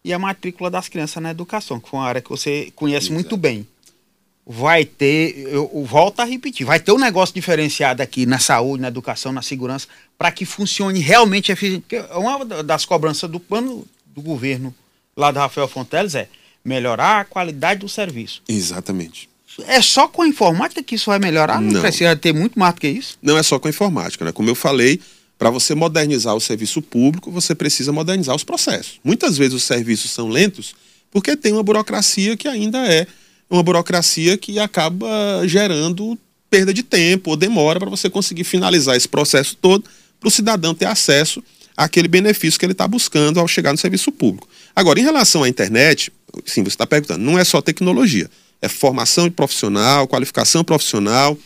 e 0.07 0.13
a 0.13 0.17
matrícula 0.17 0.69
das 0.69 0.87
crianças 0.87 1.21
na 1.21 1.31
educação, 1.31 1.81
que 1.81 1.89
foi 1.89 1.99
uma 1.99 2.07
área 2.07 2.21
que 2.21 2.29
você 2.29 2.71
conhece 2.73 3.07
Exato. 3.07 3.13
muito 3.13 3.35
bem. 3.35 3.67
Vai 4.45 4.85
ter, 4.85 5.37
eu, 5.37 5.69
eu 5.73 5.83
volto 5.83 6.21
a 6.21 6.23
repetir, 6.23 6.65
vai 6.65 6.79
ter 6.79 6.93
um 6.93 6.97
negócio 6.97 7.35
diferenciado 7.35 8.01
aqui 8.01 8.25
na 8.25 8.39
saúde, 8.39 8.81
na 8.81 8.87
educação, 8.87 9.33
na 9.33 9.41
segurança, 9.41 9.85
para 10.17 10.31
que 10.31 10.45
funcione 10.45 11.01
realmente 11.01 11.51
eficiente. 11.51 11.85
Uma 12.15 12.63
das 12.63 12.85
cobranças 12.85 13.29
do 13.29 13.37
plano 13.37 13.85
do 14.05 14.21
governo 14.21 14.73
lá 15.13 15.29
da 15.29 15.41
Rafael 15.41 15.67
Fonteles 15.67 16.15
é 16.15 16.29
melhorar 16.63 17.19
a 17.19 17.25
qualidade 17.25 17.81
do 17.81 17.89
serviço. 17.89 18.41
Exatamente. 18.47 19.29
É 19.65 19.81
só 19.81 20.07
com 20.07 20.21
a 20.21 20.27
informática 20.27 20.81
que 20.81 20.95
isso 20.95 21.09
vai 21.09 21.19
melhorar? 21.19 21.59
Não, 21.59 21.73
não 21.73 21.81
precisa 21.81 22.15
ter 22.15 22.33
muito 22.33 22.57
mais 22.57 22.73
do 22.75 22.79
que 22.79 22.87
isso? 22.87 23.17
Não 23.21 23.37
é 23.37 23.43
só 23.43 23.59
com 23.59 23.67
a 23.67 23.71
informática, 23.71 24.23
né? 24.23 24.31
Como 24.31 24.49
eu 24.49 24.55
falei, 24.55 25.01
para 25.37 25.49
você 25.49 25.75
modernizar 25.75 26.35
o 26.35 26.41
serviço 26.41 26.81
público, 26.81 27.31
você 27.31 27.53
precisa 27.53 27.91
modernizar 27.91 28.35
os 28.35 28.43
processos. 28.43 28.99
Muitas 29.03 29.37
vezes 29.37 29.53
os 29.53 29.63
serviços 29.63 30.11
são 30.11 30.27
lentos 30.27 30.75
porque 31.11 31.35
tem 31.35 31.53
uma 31.53 31.63
burocracia 31.63 32.35
que 32.35 32.47
ainda 32.47 32.79
é 32.85 33.07
uma 33.49 33.63
burocracia 33.63 34.37
que 34.37 34.59
acaba 34.59 35.07
gerando 35.45 36.17
perda 36.49 36.73
de 36.73 36.83
tempo 36.83 37.31
ou 37.31 37.37
demora 37.37 37.79
para 37.79 37.89
você 37.89 38.09
conseguir 38.09 38.43
finalizar 38.43 38.95
esse 38.95 39.07
processo 39.07 39.55
todo 39.55 39.85
para 40.19 40.27
o 40.27 40.31
cidadão 40.31 40.73
ter 40.73 40.85
acesso 40.85 41.43
àquele 41.75 42.07
benefício 42.07 42.59
que 42.59 42.65
ele 42.65 42.73
está 42.73 42.87
buscando 42.87 43.39
ao 43.39 43.47
chegar 43.47 43.71
no 43.71 43.77
serviço 43.77 44.11
público. 44.11 44.47
Agora, 44.75 44.99
em 44.99 45.03
relação 45.03 45.43
à 45.43 45.49
internet, 45.49 46.11
sim, 46.45 46.63
você 46.63 46.69
está 46.69 46.87
perguntando, 46.87 47.23
não 47.23 47.37
é 47.37 47.43
só 47.43 47.61
tecnologia 47.61 48.29
é 48.61 48.67
formação 48.67 49.29
profissional, 49.29 50.07
qualificação 50.07 50.63
profissional, 50.63 51.37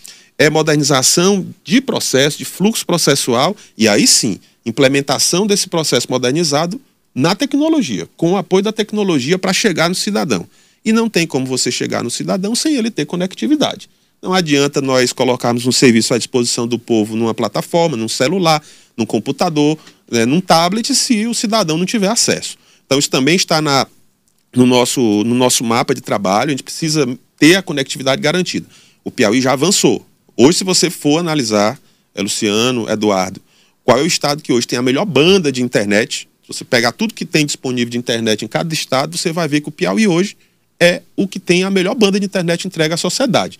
é 0.41 0.49
modernização 0.49 1.45
de 1.63 1.79
processo, 1.79 2.39
de 2.39 2.45
fluxo 2.45 2.83
processual, 2.83 3.55
e 3.77 3.87
aí 3.87 4.07
sim, 4.07 4.39
implementação 4.65 5.45
desse 5.45 5.69
processo 5.69 6.07
modernizado 6.09 6.81
na 7.13 7.35
tecnologia, 7.35 8.09
com 8.17 8.31
o 8.31 8.37
apoio 8.37 8.63
da 8.63 8.71
tecnologia 8.71 9.37
para 9.37 9.53
chegar 9.53 9.87
no 9.87 9.93
cidadão. 9.93 10.47
E 10.83 10.91
não 10.91 11.07
tem 11.07 11.27
como 11.27 11.45
você 11.45 11.69
chegar 11.69 12.03
no 12.03 12.09
cidadão 12.09 12.55
sem 12.55 12.75
ele 12.75 12.89
ter 12.89 13.05
conectividade. 13.05 13.87
Não 14.19 14.33
adianta 14.33 14.81
nós 14.81 15.13
colocarmos 15.13 15.67
um 15.67 15.71
serviço 15.71 16.11
à 16.11 16.17
disposição 16.17 16.67
do 16.67 16.79
povo 16.79 17.15
numa 17.15 17.35
plataforma, 17.35 17.95
num 17.95 18.09
celular, 18.09 18.63
num 18.97 19.05
computador, 19.05 19.77
né, 20.09 20.25
num 20.25 20.41
tablet, 20.41 20.95
se 20.95 21.27
o 21.27 21.35
cidadão 21.35 21.77
não 21.77 21.85
tiver 21.85 22.09
acesso. 22.09 22.57
Então, 22.87 22.97
isso 22.97 23.11
também 23.11 23.35
está 23.35 23.61
na 23.61 23.85
no 24.55 24.65
nosso, 24.65 25.23
no 25.23 25.35
nosso 25.35 25.63
mapa 25.63 25.93
de 25.93 26.01
trabalho, 26.01 26.49
a 26.49 26.51
gente 26.51 26.63
precisa 26.63 27.07
ter 27.37 27.55
a 27.55 27.61
conectividade 27.61 28.19
garantida. 28.19 28.65
O 29.03 29.11
Piauí 29.11 29.39
já 29.39 29.53
avançou. 29.53 30.03
Hoje, 30.37 30.59
se 30.59 30.63
você 30.63 30.89
for 30.89 31.19
analisar, 31.19 31.79
é 32.15 32.21
Luciano, 32.21 32.89
Eduardo, 32.89 33.41
qual 33.83 33.99
é 33.99 34.01
o 34.01 34.05
estado 34.05 34.41
que 34.41 34.53
hoje 34.53 34.67
tem 34.67 34.77
a 34.77 34.81
melhor 34.81 35.05
banda 35.05 35.51
de 35.51 35.61
internet? 35.61 36.27
Se 36.43 36.47
você 36.47 36.63
pegar 36.63 36.91
tudo 36.91 37.13
que 37.13 37.25
tem 37.25 37.45
disponível 37.45 37.89
de 37.89 37.97
internet 37.97 38.43
em 38.45 38.47
cada 38.47 38.73
estado, 38.73 39.17
você 39.17 39.31
vai 39.31 39.47
ver 39.47 39.61
que 39.61 39.69
o 39.69 39.71
Piauí 39.71 40.07
hoje 40.07 40.37
é 40.79 41.01
o 41.15 41.27
que 41.27 41.39
tem 41.39 41.63
a 41.63 41.69
melhor 41.69 41.95
banda 41.95 42.19
de 42.19 42.25
internet 42.25 42.65
entregue 42.65 42.93
à 42.93 42.97
sociedade. 42.97 43.59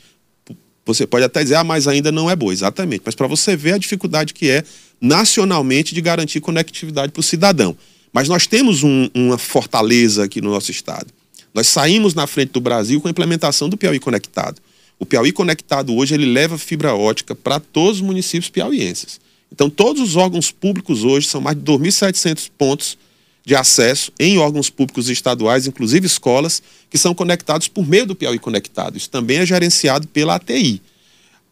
Você 0.85 1.05
pode 1.05 1.23
até 1.23 1.43
dizer, 1.43 1.55
ah, 1.55 1.63
mas 1.63 1.87
ainda 1.87 2.11
não 2.11 2.29
é 2.29 2.35
boa. 2.35 2.51
Exatamente. 2.51 3.03
Mas 3.05 3.15
para 3.15 3.27
você 3.27 3.55
ver 3.55 3.73
a 3.73 3.77
dificuldade 3.77 4.33
que 4.33 4.49
é 4.49 4.63
nacionalmente 4.99 5.93
de 5.93 6.01
garantir 6.01 6.39
conectividade 6.39 7.11
para 7.11 7.19
o 7.19 7.23
cidadão. 7.23 7.77
Mas 8.11 8.27
nós 8.27 8.47
temos 8.47 8.83
um, 8.83 9.09
uma 9.13 9.37
fortaleza 9.37 10.23
aqui 10.23 10.41
no 10.41 10.49
nosso 10.49 10.71
estado. 10.71 11.07
Nós 11.53 11.67
saímos 11.67 12.13
na 12.13 12.27
frente 12.27 12.51
do 12.51 12.61
Brasil 12.61 12.99
com 12.99 13.07
a 13.07 13.11
implementação 13.11 13.69
do 13.69 13.77
Piauí 13.77 13.99
Conectado. 13.99 14.61
O 15.01 15.05
Piauí 15.05 15.31
Conectado 15.31 15.95
hoje 15.95 16.13
ele 16.13 16.27
leva 16.27 16.59
fibra 16.59 16.93
ótica 16.93 17.33
para 17.33 17.59
todos 17.59 17.95
os 17.95 18.01
municípios 18.01 18.51
piauienses. 18.51 19.19
Então 19.51 19.67
todos 19.67 19.99
os 19.99 20.15
órgãos 20.15 20.51
públicos 20.51 21.03
hoje 21.03 21.27
são 21.27 21.41
mais 21.41 21.57
de 21.57 21.63
2.700 21.63 22.51
pontos 22.55 22.99
de 23.43 23.55
acesso 23.55 24.11
em 24.19 24.37
órgãos 24.37 24.69
públicos 24.69 25.09
estaduais, 25.09 25.65
inclusive 25.65 26.05
escolas, 26.05 26.61
que 26.87 26.99
são 26.99 27.15
conectados 27.15 27.67
por 27.67 27.87
meio 27.87 28.05
do 28.05 28.15
Piauí 28.15 28.37
Conectado. 28.37 28.95
Isso 28.95 29.09
também 29.09 29.39
é 29.39 29.45
gerenciado 29.45 30.07
pela 30.07 30.35
ATI. 30.35 30.79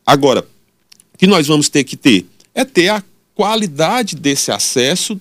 Agora, 0.05 0.47
o 1.11 1.17
que 1.17 1.25
nós 1.25 1.47
vamos 1.47 1.69
ter 1.69 1.83
que 1.83 1.97
ter 1.97 2.27
é 2.53 2.63
ter 2.63 2.89
a 2.89 3.03
qualidade 3.33 4.15
desse 4.15 4.51
acesso 4.51 5.19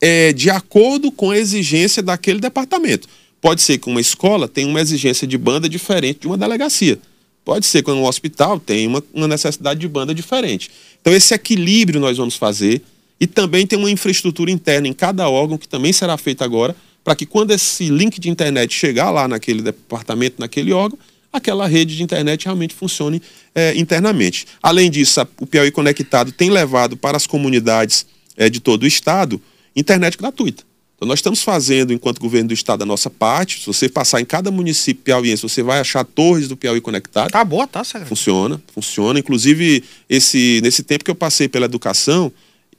é, 0.00 0.32
de 0.32 0.48
acordo 0.48 1.12
com 1.12 1.30
a 1.30 1.36
exigência 1.36 2.02
daquele 2.02 2.40
departamento. 2.40 3.06
Pode 3.42 3.60
ser 3.60 3.76
que 3.76 3.90
uma 3.90 4.00
escola 4.00 4.48
tenha 4.48 4.68
uma 4.68 4.80
exigência 4.80 5.26
de 5.26 5.36
banda 5.36 5.68
diferente 5.68 6.20
de 6.20 6.26
uma 6.28 6.38
delegacia. 6.38 6.98
Pode 7.44 7.66
ser 7.66 7.82
que 7.82 7.90
um 7.90 8.04
hospital 8.04 8.58
tenha 8.60 8.88
uma, 8.88 9.02
uma 9.12 9.28
necessidade 9.28 9.80
de 9.80 9.88
banda 9.88 10.14
diferente. 10.14 10.70
Então, 11.00 11.12
esse 11.12 11.34
equilíbrio 11.34 12.00
nós 12.00 12.16
vamos 12.16 12.36
fazer. 12.36 12.82
E 13.20 13.26
também 13.26 13.66
tem 13.66 13.78
uma 13.78 13.90
infraestrutura 13.90 14.50
interna 14.50 14.88
em 14.88 14.92
cada 14.92 15.28
órgão, 15.28 15.56
que 15.56 15.68
também 15.68 15.92
será 15.92 16.16
feita 16.16 16.44
agora, 16.44 16.74
para 17.04 17.14
que 17.14 17.24
quando 17.24 17.52
esse 17.52 17.88
link 17.88 18.20
de 18.20 18.28
internet 18.28 18.74
chegar 18.74 19.10
lá 19.10 19.28
naquele 19.28 19.62
departamento, 19.62 20.36
naquele 20.40 20.72
órgão, 20.72 20.98
aquela 21.32 21.66
rede 21.66 21.96
de 21.96 22.02
internet 22.02 22.44
realmente 22.44 22.74
funcione 22.74 23.22
é, 23.54 23.76
internamente. 23.76 24.46
Além 24.62 24.90
disso, 24.90 25.20
a, 25.20 25.28
o 25.40 25.46
Piauí 25.46 25.70
Conectado 25.70 26.32
tem 26.32 26.50
levado 26.50 26.96
para 26.96 27.16
as 27.16 27.26
comunidades 27.26 28.06
é, 28.36 28.50
de 28.50 28.60
todo 28.60 28.82
o 28.82 28.86
estado 28.86 29.40
internet 29.74 30.18
gratuita. 30.18 30.64
Então, 31.02 31.08
nós 31.08 31.18
estamos 31.18 31.42
fazendo, 31.42 31.92
enquanto 31.92 32.20
governo 32.20 32.46
do 32.46 32.54
estado, 32.54 32.82
a 32.82 32.86
nossa 32.86 33.10
parte. 33.10 33.58
Se 33.58 33.66
você 33.66 33.88
passar 33.88 34.20
em 34.20 34.24
cada 34.24 34.52
município 34.52 35.02
piauiense, 35.02 35.42
você 35.42 35.60
vai 35.60 35.80
achar 35.80 36.04
torres 36.04 36.46
do 36.46 36.56
Piauí 36.56 36.80
conectado. 36.80 37.28
Tá 37.32 37.44
boa, 37.44 37.66
tá, 37.66 37.82
certo. 37.82 38.06
Funciona, 38.06 38.62
funciona. 38.72 39.18
Inclusive, 39.18 39.82
esse, 40.08 40.60
nesse 40.62 40.84
tempo 40.84 41.02
que 41.02 41.10
eu 41.10 41.14
passei 41.16 41.48
pela 41.48 41.64
educação, 41.64 42.30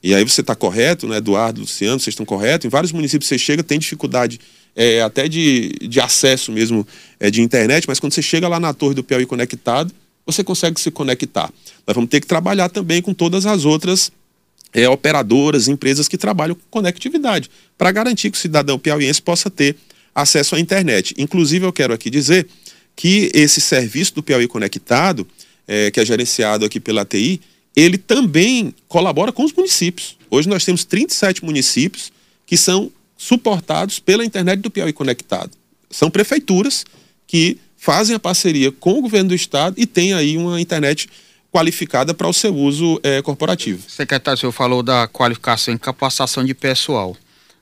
e 0.01 0.15
aí 0.15 0.23
você 0.23 0.39
está 0.39 0.55
correto, 0.55 1.05
né, 1.05 1.17
Eduardo, 1.17 1.59
Luciano, 1.59 1.99
vocês 1.99 2.13
estão 2.13 2.25
corretos. 2.25 2.63
Em 2.63 2.69
vários 2.69 2.93
municípios 2.93 3.27
você 3.27 3.37
chega, 3.37 3.61
tem 3.61 3.77
dificuldade 3.77 4.39
é, 4.73 5.01
até 5.01 5.27
de, 5.27 5.73
de 5.81 5.99
acesso 5.99 6.49
mesmo 6.49 6.87
é, 7.19 7.29
de 7.29 7.41
internet, 7.41 7.89
mas 7.89 7.99
quando 7.99 8.13
você 8.13 8.21
chega 8.21 8.47
lá 8.47 8.57
na 8.57 8.73
torre 8.73 8.95
do 8.95 9.03
Piauí 9.03 9.25
conectado, 9.25 9.93
você 10.25 10.45
consegue 10.45 10.79
se 10.79 10.89
conectar. 10.89 11.51
Nós 11.85 11.93
vamos 11.93 12.09
ter 12.09 12.21
que 12.21 12.27
trabalhar 12.27 12.69
também 12.69 13.01
com 13.01 13.13
todas 13.13 13.45
as 13.45 13.65
outras 13.65 14.13
é, 14.73 14.89
operadoras, 14.89 15.67
empresas 15.67 16.07
que 16.07 16.17
trabalham 16.17 16.55
com 16.55 16.61
conectividade, 16.69 17.49
para 17.77 17.91
garantir 17.91 18.31
que 18.31 18.37
o 18.37 18.41
cidadão 18.41 18.79
piauiense 18.79 19.21
possa 19.21 19.49
ter 19.49 19.75
acesso 20.13 20.55
à 20.55 20.59
internet. 20.59 21.13
Inclusive, 21.17 21.65
eu 21.65 21.73
quero 21.73 21.93
aqui 21.93 22.09
dizer 22.09 22.47
que 22.95 23.31
esse 23.33 23.59
serviço 23.61 24.15
do 24.15 24.23
Piauí 24.23 24.47
Conectado, 24.47 25.27
é, 25.67 25.89
que 25.89 25.99
é 25.99 26.05
gerenciado 26.05 26.65
aqui 26.65 26.79
pela 26.79 27.05
TI, 27.05 27.41
ele 27.75 27.97
também 27.97 28.73
colabora 28.87 29.31
com 29.31 29.43
os 29.43 29.53
municípios. 29.53 30.17
Hoje 30.29 30.47
nós 30.47 30.63
temos 30.63 30.83
37 30.83 31.43
municípios 31.43 32.11
que 32.45 32.55
são 32.55 32.91
suportados 33.17 33.99
pela 33.99 34.25
internet 34.25 34.59
do 34.59 34.69
Piauí 34.69 34.93
Conectado. 34.93 35.51
São 35.89 36.09
prefeituras 36.09 36.85
que 37.25 37.57
fazem 37.77 38.15
a 38.15 38.19
parceria 38.19 38.71
com 38.71 38.99
o 38.99 39.01
governo 39.01 39.29
do 39.29 39.35
estado 39.35 39.75
e 39.79 39.85
tem 39.85 40.13
aí 40.13 40.37
uma 40.37 40.61
internet 40.61 41.09
qualificada 41.53 42.15
para 42.15 42.27
o 42.27 42.33
seu 42.33 42.55
uso 42.55 42.99
é, 43.03 43.21
corporativo. 43.21 43.87
Secretário, 43.87 44.35
o 44.35 44.39
senhor 44.39 44.51
falou 44.51 44.81
da 44.81 45.07
qualificação 45.07 45.75
e 45.75 45.77
capacitação 45.77 46.43
de 46.43 46.55
pessoal. 46.55 47.15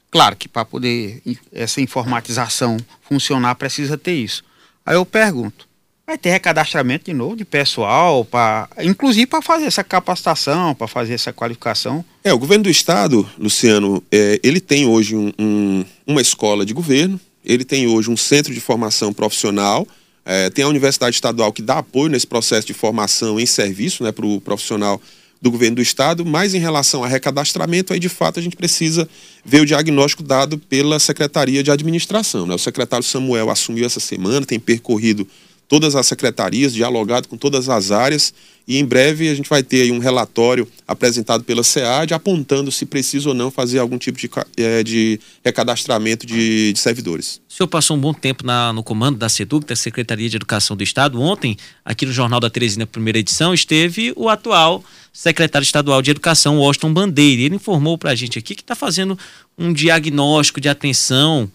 Claro 0.09 0.37
que 0.37 0.47
para 0.47 0.63
poder 0.63 1.21
essa 1.51 1.81
informatização 1.81 2.77
funcionar 3.01 3.53
precisa 3.55 3.97
ter 3.97 4.13
isso. 4.13 4.43
Aí 4.85 4.95
eu 4.95 5.05
pergunto, 5.05 5.69
Vai 6.11 6.17
ter 6.17 6.31
recadastramento 6.31 7.05
de 7.05 7.13
novo 7.13 7.37
de 7.37 7.45
pessoal, 7.45 8.25
pra, 8.25 8.67
inclusive 8.81 9.27
para 9.27 9.41
fazer 9.41 9.65
essa 9.65 9.81
capacitação, 9.81 10.75
para 10.75 10.85
fazer 10.85 11.13
essa 11.13 11.31
qualificação. 11.31 12.03
É, 12.21 12.33
o 12.33 12.37
governo 12.37 12.65
do 12.65 12.69
estado, 12.69 13.29
Luciano, 13.37 14.03
é, 14.11 14.37
ele 14.43 14.59
tem 14.59 14.85
hoje 14.85 15.15
um, 15.15 15.31
um, 15.39 15.85
uma 16.05 16.19
escola 16.19 16.65
de 16.65 16.73
governo, 16.73 17.17
ele 17.45 17.63
tem 17.63 17.87
hoje 17.87 18.09
um 18.09 18.17
centro 18.17 18.53
de 18.53 18.59
formação 18.59 19.13
profissional, 19.13 19.87
é, 20.25 20.49
tem 20.49 20.63
a 20.63 20.67
Universidade 20.67 21.15
Estadual 21.15 21.51
que 21.51 21.61
dá 21.61 21.79
apoio 21.79 22.09
nesse 22.09 22.27
processo 22.27 22.67
de 22.67 22.73
formação 22.73 23.39
em 23.39 23.45
serviço 23.45 24.03
né, 24.03 24.11
para 24.11 24.25
o 24.25 24.39
profissional 24.39 25.01
do 25.41 25.49
governo 25.49 25.77
do 25.77 25.81
estado, 25.81 26.23
mas 26.23 26.53
em 26.53 26.59
relação 26.59 27.03
a 27.03 27.07
recadastramento, 27.07 27.93
aí 27.93 27.99
de 27.99 28.09
fato 28.09 28.39
a 28.39 28.43
gente 28.43 28.55
precisa 28.55 29.09
ver 29.43 29.61
o 29.61 29.65
diagnóstico 29.65 30.21
dado 30.21 30.57
pela 30.57 30.99
Secretaria 30.99 31.63
de 31.63 31.71
Administração. 31.71 32.45
Né? 32.45 32.53
O 32.53 32.59
secretário 32.59 33.03
Samuel 33.03 33.49
assumiu 33.49 33.85
essa 33.85 33.99
semana, 33.99 34.45
tem 34.45 34.59
percorrido 34.59 35.27
todas 35.71 35.95
as 35.95 36.05
secretarias, 36.05 36.73
dialogado 36.73 37.29
com 37.29 37.37
todas 37.37 37.69
as 37.69 37.91
áreas 37.91 38.33
e 38.67 38.77
em 38.77 38.83
breve 38.83 39.29
a 39.29 39.33
gente 39.33 39.49
vai 39.49 39.63
ter 39.63 39.89
um 39.89 39.99
relatório 39.99 40.67
apresentado 40.85 41.45
pela 41.45 41.63
SEAD 41.63 42.13
apontando 42.13 42.69
se 42.69 42.85
precisa 42.85 43.29
ou 43.29 43.33
não 43.33 43.49
fazer 43.49 43.79
algum 43.79 43.97
tipo 43.97 44.19
de, 44.19 44.29
é, 44.57 44.83
de 44.83 45.17
recadastramento 45.41 46.27
de, 46.27 46.73
de, 46.73 46.77
servidores. 46.77 47.39
O 47.47 47.53
senhor 47.53 47.69
passou 47.69 47.95
um 47.95 48.01
bom 48.01 48.13
tempo 48.13 48.45
na, 48.45 48.73
no 48.73 48.83
comando 48.83 49.17
da 49.17 49.29
SEDUC, 49.29 49.65
da 49.65 49.73
Secretaria 49.77 50.27
de 50.27 50.35
Educação 50.35 50.75
do 50.75 50.83
Estado. 50.83 51.21
Ontem, 51.21 51.55
aqui 51.85 52.05
no 52.05 52.11
Jornal 52.11 52.41
da 52.41 52.49
Teresina, 52.49 52.85
primeira 52.85 53.19
edição, 53.19 53.53
esteve 53.53 54.11
o 54.17 54.27
atual 54.27 54.83
secretário 55.13 55.63
estadual 55.63 56.01
de 56.01 56.11
Educação, 56.11 56.59
Washington 56.59 56.93
Bandeira. 56.93 57.43
Ele 57.43 57.55
informou 57.55 57.97
para 57.97 58.11
a 58.11 58.15
gente 58.15 58.37
aqui 58.37 58.55
que 58.55 58.61
está 58.61 58.75
fazendo 58.75 59.17
um 59.57 59.71
diagnóstico 59.71 60.59
de 60.59 60.67
atenção 60.67 61.49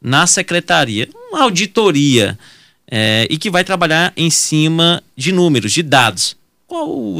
na 0.00 0.26
secretaria, 0.26 1.06
uma 1.30 1.42
auditoria 1.42 2.38
é, 2.90 3.26
e 3.30 3.36
que 3.36 3.50
vai 3.50 3.62
trabalhar 3.62 4.12
em 4.16 4.30
cima 4.30 5.02
de 5.16 5.30
números, 5.32 5.72
de 5.72 5.82
dados. 5.82 6.36
Qual, 6.66 7.18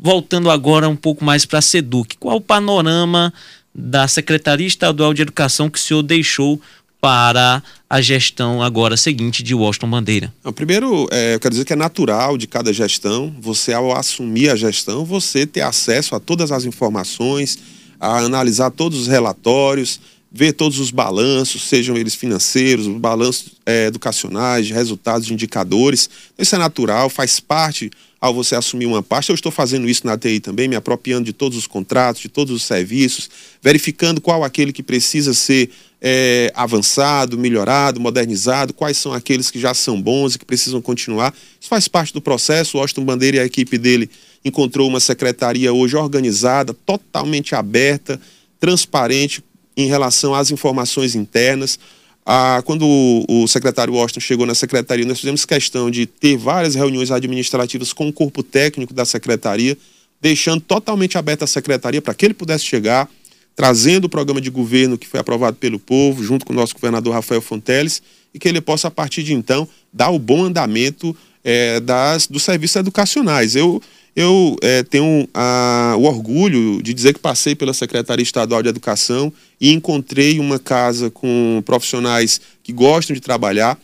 voltando 0.00 0.50
agora 0.50 0.88
um 0.88 0.96
pouco 0.96 1.24
mais 1.24 1.44
para 1.44 1.58
a 1.58 1.62
SEDUC, 1.62 2.16
qual 2.18 2.36
o 2.36 2.40
panorama 2.40 3.32
da 3.74 4.06
Secretaria 4.08 4.66
Estadual 4.66 5.12
de 5.12 5.22
Educação 5.22 5.68
que 5.68 5.78
o 5.78 5.82
senhor 5.82 6.02
deixou 6.02 6.60
para 7.00 7.62
a 7.88 8.00
gestão 8.00 8.62
agora 8.62 8.96
seguinte 8.96 9.42
de 9.42 9.54
Washington 9.54 9.90
Bandeira? 9.90 10.34
Primeiro, 10.54 11.06
é, 11.12 11.34
eu 11.34 11.40
quero 11.40 11.52
dizer 11.52 11.64
que 11.64 11.72
é 11.72 11.76
natural 11.76 12.36
de 12.38 12.46
cada 12.46 12.72
gestão, 12.72 13.34
você 13.40 13.72
ao 13.72 13.94
assumir 13.96 14.50
a 14.50 14.56
gestão, 14.56 15.04
você 15.04 15.46
ter 15.46 15.60
acesso 15.60 16.14
a 16.14 16.20
todas 16.20 16.50
as 16.50 16.64
informações, 16.64 17.58
a 18.00 18.18
analisar 18.18 18.70
todos 18.70 19.00
os 19.00 19.06
relatórios, 19.08 20.00
ver 20.30 20.52
todos 20.52 20.78
os 20.78 20.90
balanços, 20.90 21.62
sejam 21.62 21.96
eles 21.96 22.14
financeiros, 22.14 22.86
balanços 22.86 23.52
é, 23.64 23.86
educacionais, 23.86 24.70
resultados, 24.70 25.30
indicadores. 25.30 26.10
Isso 26.38 26.54
é 26.54 26.58
natural, 26.58 27.08
faz 27.08 27.40
parte 27.40 27.90
ao 28.20 28.34
você 28.34 28.54
assumir 28.54 28.86
uma 28.86 29.02
parte. 29.02 29.30
Eu 29.30 29.34
estou 29.34 29.52
fazendo 29.52 29.88
isso 29.88 30.06
na 30.06 30.18
TI 30.18 30.40
também, 30.40 30.68
me 30.68 30.76
apropriando 30.76 31.24
de 31.24 31.32
todos 31.32 31.56
os 31.56 31.66
contratos, 31.66 32.20
de 32.20 32.28
todos 32.28 32.54
os 32.54 32.64
serviços, 32.64 33.30
verificando 33.62 34.20
qual 34.20 34.42
aquele 34.42 34.72
que 34.72 34.82
precisa 34.82 35.32
ser 35.32 35.70
é, 36.00 36.52
avançado, 36.54 37.38
melhorado, 37.38 38.00
modernizado, 38.00 38.74
quais 38.74 38.96
são 38.98 39.12
aqueles 39.12 39.50
que 39.50 39.58
já 39.58 39.74
são 39.74 40.00
bons 40.00 40.34
e 40.34 40.38
que 40.38 40.44
precisam 40.44 40.82
continuar. 40.82 41.32
Isso 41.60 41.68
faz 41.68 41.88
parte 41.88 42.12
do 42.12 42.20
processo. 42.20 42.76
O 42.76 42.80
Austin 42.80 43.04
Bandeira 43.04 43.38
e 43.38 43.40
a 43.40 43.44
equipe 43.44 43.78
dele 43.78 44.10
encontrou 44.44 44.88
uma 44.88 45.00
secretaria 45.00 45.72
hoje 45.72 45.96
organizada, 45.96 46.74
totalmente 46.74 47.54
aberta, 47.54 48.20
transparente, 48.60 49.42
em 49.76 49.86
relação 49.86 50.34
às 50.34 50.50
informações 50.50 51.14
internas. 51.14 51.78
Ah, 52.24 52.62
quando 52.64 52.84
o, 52.84 53.44
o 53.44 53.46
secretário 53.46 53.94
Washington 53.94 54.20
chegou 54.20 54.46
na 54.46 54.54
secretaria, 54.54 55.04
nós 55.04 55.20
fizemos 55.20 55.44
questão 55.44 55.90
de 55.90 56.06
ter 56.06 56.36
várias 56.36 56.74
reuniões 56.74 57.10
administrativas 57.10 57.92
com 57.92 58.08
o 58.08 58.12
corpo 58.12 58.42
técnico 58.42 58.92
da 58.92 59.04
secretaria, 59.04 59.78
deixando 60.20 60.60
totalmente 60.60 61.16
aberta 61.16 61.44
a 61.44 61.48
secretaria 61.48 62.02
para 62.02 62.14
que 62.14 62.24
ele 62.24 62.34
pudesse 62.34 62.64
chegar, 62.64 63.08
trazendo 63.54 64.06
o 64.06 64.08
programa 64.08 64.40
de 64.40 64.50
governo 64.50 64.98
que 64.98 65.06
foi 65.06 65.20
aprovado 65.20 65.56
pelo 65.56 65.78
povo, 65.78 66.24
junto 66.24 66.44
com 66.44 66.52
o 66.52 66.56
nosso 66.56 66.74
governador 66.74 67.14
Rafael 67.14 67.40
Fonteles, 67.40 68.02
e 68.34 68.38
que 68.38 68.48
ele 68.48 68.60
possa, 68.60 68.88
a 68.88 68.90
partir 68.90 69.22
de 69.22 69.32
então, 69.32 69.68
dar 69.92 70.10
o 70.10 70.18
bom 70.18 70.44
andamento 70.44 71.16
é, 71.44 71.78
das, 71.78 72.26
dos 72.26 72.42
serviços 72.42 72.76
educacionais. 72.76 73.54
Eu, 73.54 73.80
eu 74.16 74.56
é, 74.62 74.82
tenho 74.82 75.28
a, 75.34 75.94
o 75.98 76.04
orgulho 76.04 76.82
de 76.82 76.94
dizer 76.94 77.12
que 77.12 77.20
passei 77.20 77.54
pela 77.54 77.74
Secretaria 77.74 78.22
Estadual 78.22 78.62
de 78.62 78.70
Educação 78.70 79.30
e 79.60 79.70
encontrei 79.74 80.40
uma 80.40 80.58
casa 80.58 81.10
com 81.10 81.62
profissionais 81.66 82.40
que 82.62 82.72
gostam 82.72 83.12
de 83.12 83.20
trabalhar. 83.20 83.78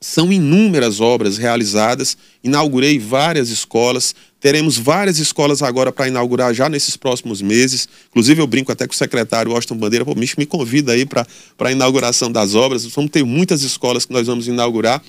São 0.00 0.32
inúmeras 0.32 1.00
obras 1.00 1.38
realizadas, 1.38 2.16
inaugurei 2.44 2.98
várias 3.00 3.48
escolas, 3.48 4.14
teremos 4.38 4.78
várias 4.78 5.18
escolas 5.18 5.60
agora 5.60 5.90
para 5.90 6.06
inaugurar 6.06 6.54
já 6.54 6.68
nesses 6.68 6.96
próximos 6.96 7.42
meses. 7.42 7.88
Inclusive, 8.10 8.42
eu 8.42 8.46
brinco 8.46 8.70
até 8.70 8.86
com 8.86 8.92
o 8.92 8.96
secretário 8.96 9.50
Washington 9.50 9.76
Bandeira, 9.76 10.04
pô, 10.04 10.14
me 10.14 10.46
convida 10.46 10.92
aí 10.92 11.04
para 11.04 11.26
a 11.58 11.72
inauguração 11.72 12.30
das 12.30 12.54
obras. 12.54 12.84
Vamos 12.84 13.10
ter 13.10 13.24
muitas 13.24 13.62
escolas 13.62 14.04
que 14.04 14.12
nós 14.12 14.26
vamos 14.26 14.46
inaugurar. 14.46 15.02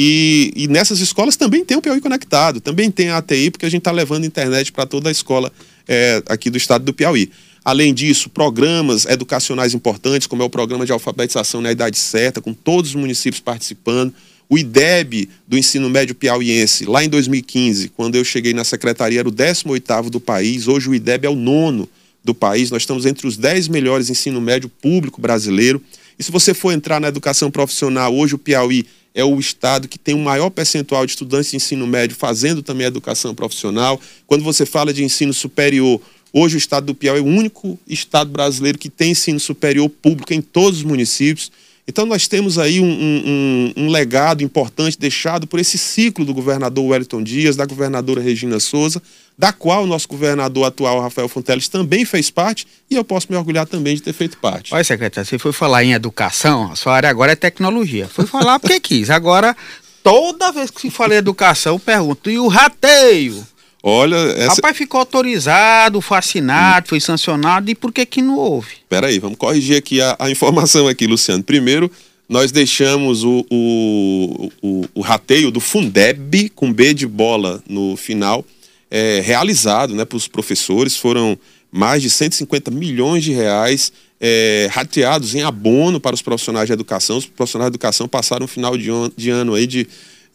E, 0.00 0.52
e, 0.54 0.68
nessas 0.68 1.00
escolas 1.00 1.34
também 1.34 1.64
tem 1.64 1.76
o 1.76 1.82
Piauí 1.82 2.00
Conectado, 2.00 2.60
também 2.60 2.88
tem 2.88 3.08
a 3.08 3.16
ATI, 3.16 3.50
porque 3.50 3.66
a 3.66 3.68
gente 3.68 3.80
está 3.80 3.90
levando 3.90 4.24
internet 4.24 4.70
para 4.70 4.86
toda 4.86 5.08
a 5.08 5.10
escola 5.10 5.52
é, 5.88 6.22
aqui 6.28 6.50
do 6.50 6.56
estado 6.56 6.84
do 6.84 6.94
Piauí. 6.94 7.32
Além 7.64 7.92
disso, 7.92 8.30
programas 8.30 9.06
educacionais 9.06 9.74
importantes, 9.74 10.28
como 10.28 10.40
é 10.40 10.46
o 10.46 10.48
programa 10.48 10.86
de 10.86 10.92
alfabetização 10.92 11.60
na 11.60 11.72
idade 11.72 11.98
certa, 11.98 12.40
com 12.40 12.54
todos 12.54 12.90
os 12.90 12.94
municípios 12.94 13.40
participando. 13.40 14.14
O 14.48 14.56
IDEB 14.56 15.28
do 15.48 15.58
ensino 15.58 15.90
médio 15.90 16.14
piauiense, 16.14 16.86
lá 16.86 17.02
em 17.02 17.08
2015, 17.08 17.88
quando 17.88 18.14
eu 18.14 18.22
cheguei 18.22 18.54
na 18.54 18.62
secretaria, 18.62 19.18
era 19.18 19.28
o 19.28 19.32
18º 19.32 20.10
do 20.10 20.20
país. 20.20 20.68
Hoje 20.68 20.88
o 20.88 20.94
IDEB 20.94 21.26
é 21.26 21.30
o 21.30 21.34
nono 21.34 21.88
do 22.22 22.36
país. 22.36 22.70
Nós 22.70 22.82
estamos 22.82 23.04
entre 23.04 23.26
os 23.26 23.36
10 23.36 23.66
melhores 23.66 24.08
ensino 24.08 24.40
médio 24.40 24.68
público 24.68 25.20
brasileiro. 25.20 25.82
E 26.18 26.22
se 26.24 26.32
você 26.32 26.52
for 26.52 26.72
entrar 26.72 27.00
na 27.00 27.08
educação 27.08 27.50
profissional, 27.50 28.14
hoje 28.14 28.34
o 28.34 28.38
Piauí 28.38 28.84
é 29.14 29.24
o 29.24 29.38
estado 29.38 29.86
que 29.86 29.98
tem 29.98 30.14
o 30.14 30.18
maior 30.18 30.50
percentual 30.50 31.06
de 31.06 31.12
estudantes 31.12 31.50
de 31.50 31.56
ensino 31.56 31.86
médio 31.86 32.16
fazendo 32.16 32.62
também 32.62 32.86
educação 32.86 33.34
profissional. 33.34 34.00
Quando 34.26 34.42
você 34.42 34.66
fala 34.66 34.92
de 34.92 35.04
ensino 35.04 35.32
superior, 35.32 36.00
hoje 36.32 36.56
o 36.56 36.58
estado 36.58 36.86
do 36.86 36.94
Piauí 36.94 37.20
é 37.20 37.22
o 37.22 37.26
único 37.26 37.78
estado 37.86 38.30
brasileiro 38.30 38.78
que 38.78 38.90
tem 38.90 39.12
ensino 39.12 39.38
superior 39.38 39.88
público 39.88 40.34
em 40.34 40.42
todos 40.42 40.80
os 40.80 40.84
municípios. 40.84 41.52
Então 41.88 42.04
nós 42.04 42.28
temos 42.28 42.58
aí 42.58 42.80
um, 42.80 42.84
um, 42.84 43.72
um, 43.74 43.88
legado 43.88 44.44
importante 44.44 44.98
deixado 44.98 45.46
por 45.46 45.58
esse 45.58 45.78
ciclo 45.78 46.22
do 46.22 46.34
governador 46.34 46.84
Wellington 46.84 47.22
Dias, 47.22 47.56
da 47.56 47.64
governadora 47.64 48.20
Regina 48.20 48.60
Souza, 48.60 49.02
da 49.38 49.54
qual 49.54 49.84
o 49.84 49.86
nosso 49.86 50.06
governador 50.06 50.66
atual, 50.66 51.00
Rafael 51.00 51.28
Fonteles, 51.30 51.66
também 51.66 52.04
fez 52.04 52.30
parte, 52.30 52.66
e 52.90 52.94
eu 52.94 53.02
posso 53.02 53.28
me 53.30 53.36
orgulhar 53.38 53.66
também 53.66 53.94
de 53.94 54.02
ter 54.02 54.12
feito 54.12 54.36
parte. 54.36 54.74
Olha, 54.74 54.84
secretário, 54.84 55.26
você 55.26 55.38
foi 55.38 55.52
falar 55.52 55.82
em 55.82 55.94
educação, 55.94 56.70
a 56.70 56.76
sua 56.76 56.94
área 56.94 57.08
agora 57.08 57.32
é 57.32 57.36
tecnologia. 57.36 58.06
Foi 58.06 58.26
falar 58.26 58.58
porque 58.58 58.78
quis. 58.80 59.08
Agora, 59.08 59.56
toda 60.02 60.52
vez 60.52 60.70
que 60.70 60.82
se 60.82 60.90
fala 60.90 61.14
em 61.14 61.18
educação, 61.18 61.76
eu 61.76 61.78
pergunto, 61.78 62.30
e 62.30 62.38
o 62.38 62.48
rateio? 62.48 63.46
Olha, 63.82 64.16
essa... 64.16 64.56
Rapaz, 64.56 64.76
ficou 64.76 64.98
autorizado, 65.00 66.00
fascinado, 66.00 66.86
hum. 66.86 66.88
foi 66.88 67.00
sancionado, 67.00 67.70
e 67.70 67.74
por 67.74 67.92
que 67.92 68.04
que 68.04 68.20
não 68.20 68.36
houve? 68.36 68.76
Peraí, 68.88 69.18
vamos 69.18 69.38
corrigir 69.38 69.76
aqui 69.76 70.00
a, 70.00 70.16
a 70.18 70.30
informação 70.30 70.88
aqui, 70.88 71.06
Luciano. 71.06 71.42
Primeiro, 71.42 71.90
nós 72.28 72.52
deixamos 72.52 73.24
o, 73.24 73.46
o, 73.50 74.52
o, 74.60 74.84
o, 74.96 75.00
rateio 75.00 75.50
do 75.50 75.60
Fundeb, 75.60 76.50
com 76.50 76.72
B 76.72 76.92
de 76.92 77.06
bola 77.06 77.62
no 77.68 77.96
final, 77.96 78.44
é, 78.90 79.22
realizado 79.24 79.94
né, 79.94 80.04
para 80.04 80.16
os 80.16 80.28
professores. 80.28 80.96
Foram 80.96 81.38
mais 81.70 82.02
de 82.02 82.10
150 82.10 82.70
milhões 82.70 83.24
de 83.24 83.32
reais 83.32 83.92
é, 84.20 84.68
rateados 84.70 85.34
em 85.34 85.42
abono 85.42 86.00
para 86.00 86.14
os 86.14 86.20
profissionais 86.20 86.66
de 86.66 86.72
educação. 86.72 87.16
Os 87.16 87.26
profissionais 87.26 87.70
de 87.70 87.76
educação 87.76 88.06
passaram 88.06 88.44
um 88.44 88.48
final 88.48 88.76
de, 88.76 88.88
de 89.16 89.30
ano 89.30 89.54
aí 89.54 89.66
de 89.66 89.86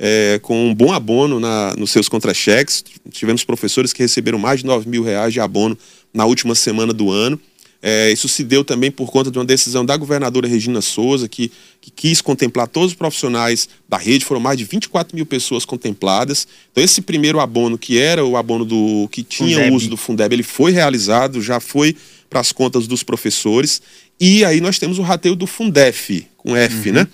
é, 0.05 0.37
com 0.41 0.67
um 0.67 0.75
bom 0.75 0.91
abono 0.91 1.39
na, 1.39 1.73
nos 1.77 1.89
seus 1.91 2.09
contra-cheques. 2.09 2.83
Tivemos 3.09 3.45
professores 3.45 3.93
que 3.93 4.03
receberam 4.03 4.37
mais 4.37 4.59
de 4.59 4.65
9 4.65 4.89
mil 4.89 5.01
reais 5.01 5.31
de 5.31 5.39
abono 5.39 5.77
na 6.13 6.25
última 6.25 6.53
semana 6.55 6.91
do 6.91 7.09
ano. 7.09 7.39
É, 7.81 8.11
isso 8.11 8.27
se 8.27 8.43
deu 8.43 8.65
também 8.65 8.91
por 8.91 9.09
conta 9.09 9.31
de 9.31 9.37
uma 9.37 9.45
decisão 9.45 9.85
da 9.85 9.95
governadora 9.95 10.45
Regina 10.45 10.81
Souza, 10.81 11.29
que, 11.29 11.49
que, 11.79 11.89
quis 11.89 12.19
contemplar 12.19 12.67
todos 12.67 12.91
os 12.91 12.97
profissionais 12.97 13.69
da 13.87 13.97
rede, 13.97 14.25
foram 14.25 14.41
mais 14.41 14.57
de 14.57 14.65
24 14.65 15.15
mil 15.15 15.25
pessoas 15.25 15.63
contempladas. 15.63 16.47
Então, 16.71 16.83
esse 16.83 17.01
primeiro 17.01 17.39
abono, 17.39 17.77
que 17.77 17.97
era 17.97 18.25
o 18.25 18.35
abono 18.35 18.65
do 18.65 19.07
que 19.09 19.23
tinha 19.23 19.55
Fundeb. 19.55 19.71
o 19.71 19.75
uso 19.75 19.89
do 19.89 19.97
Fundeb, 19.97 20.33
ele 20.33 20.43
foi 20.43 20.73
realizado, 20.73 21.41
já 21.41 21.61
foi 21.61 21.95
para 22.29 22.41
as 22.41 22.51
contas 22.51 22.87
dos 22.87 23.03
professores. 23.03 23.81
E 24.19 24.43
aí 24.43 24.59
nós 24.59 24.77
temos 24.79 24.99
o 24.99 25.01
rateio 25.01 25.35
do 25.35 25.47
Fundef, 25.47 26.27
com 26.37 26.55
F, 26.55 26.89
uhum. 26.89 26.95
né? 26.95 27.07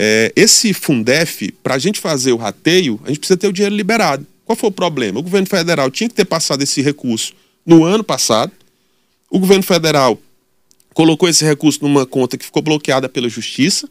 É, 0.00 0.32
esse 0.36 0.72
Fundef, 0.72 1.50
para 1.60 1.74
a 1.74 1.78
gente 1.78 1.98
fazer 1.98 2.30
o 2.30 2.36
rateio, 2.36 3.00
a 3.02 3.08
gente 3.08 3.18
precisa 3.18 3.36
ter 3.36 3.48
o 3.48 3.52
dinheiro 3.52 3.74
liberado. 3.74 4.24
Qual 4.44 4.54
foi 4.54 4.68
o 4.68 4.72
problema? 4.72 5.18
O 5.18 5.22
governo 5.24 5.48
federal 5.48 5.90
tinha 5.90 6.08
que 6.08 6.14
ter 6.14 6.24
passado 6.24 6.62
esse 6.62 6.80
recurso 6.80 7.32
no 7.66 7.84
ano 7.84 8.04
passado. 8.04 8.52
O 9.28 9.40
governo 9.40 9.64
federal 9.64 10.16
colocou 10.94 11.28
esse 11.28 11.44
recurso 11.44 11.82
numa 11.82 12.06
conta 12.06 12.38
que 12.38 12.44
ficou 12.44 12.62
bloqueada 12.62 13.08
pela 13.08 13.28
justiça. 13.28 13.88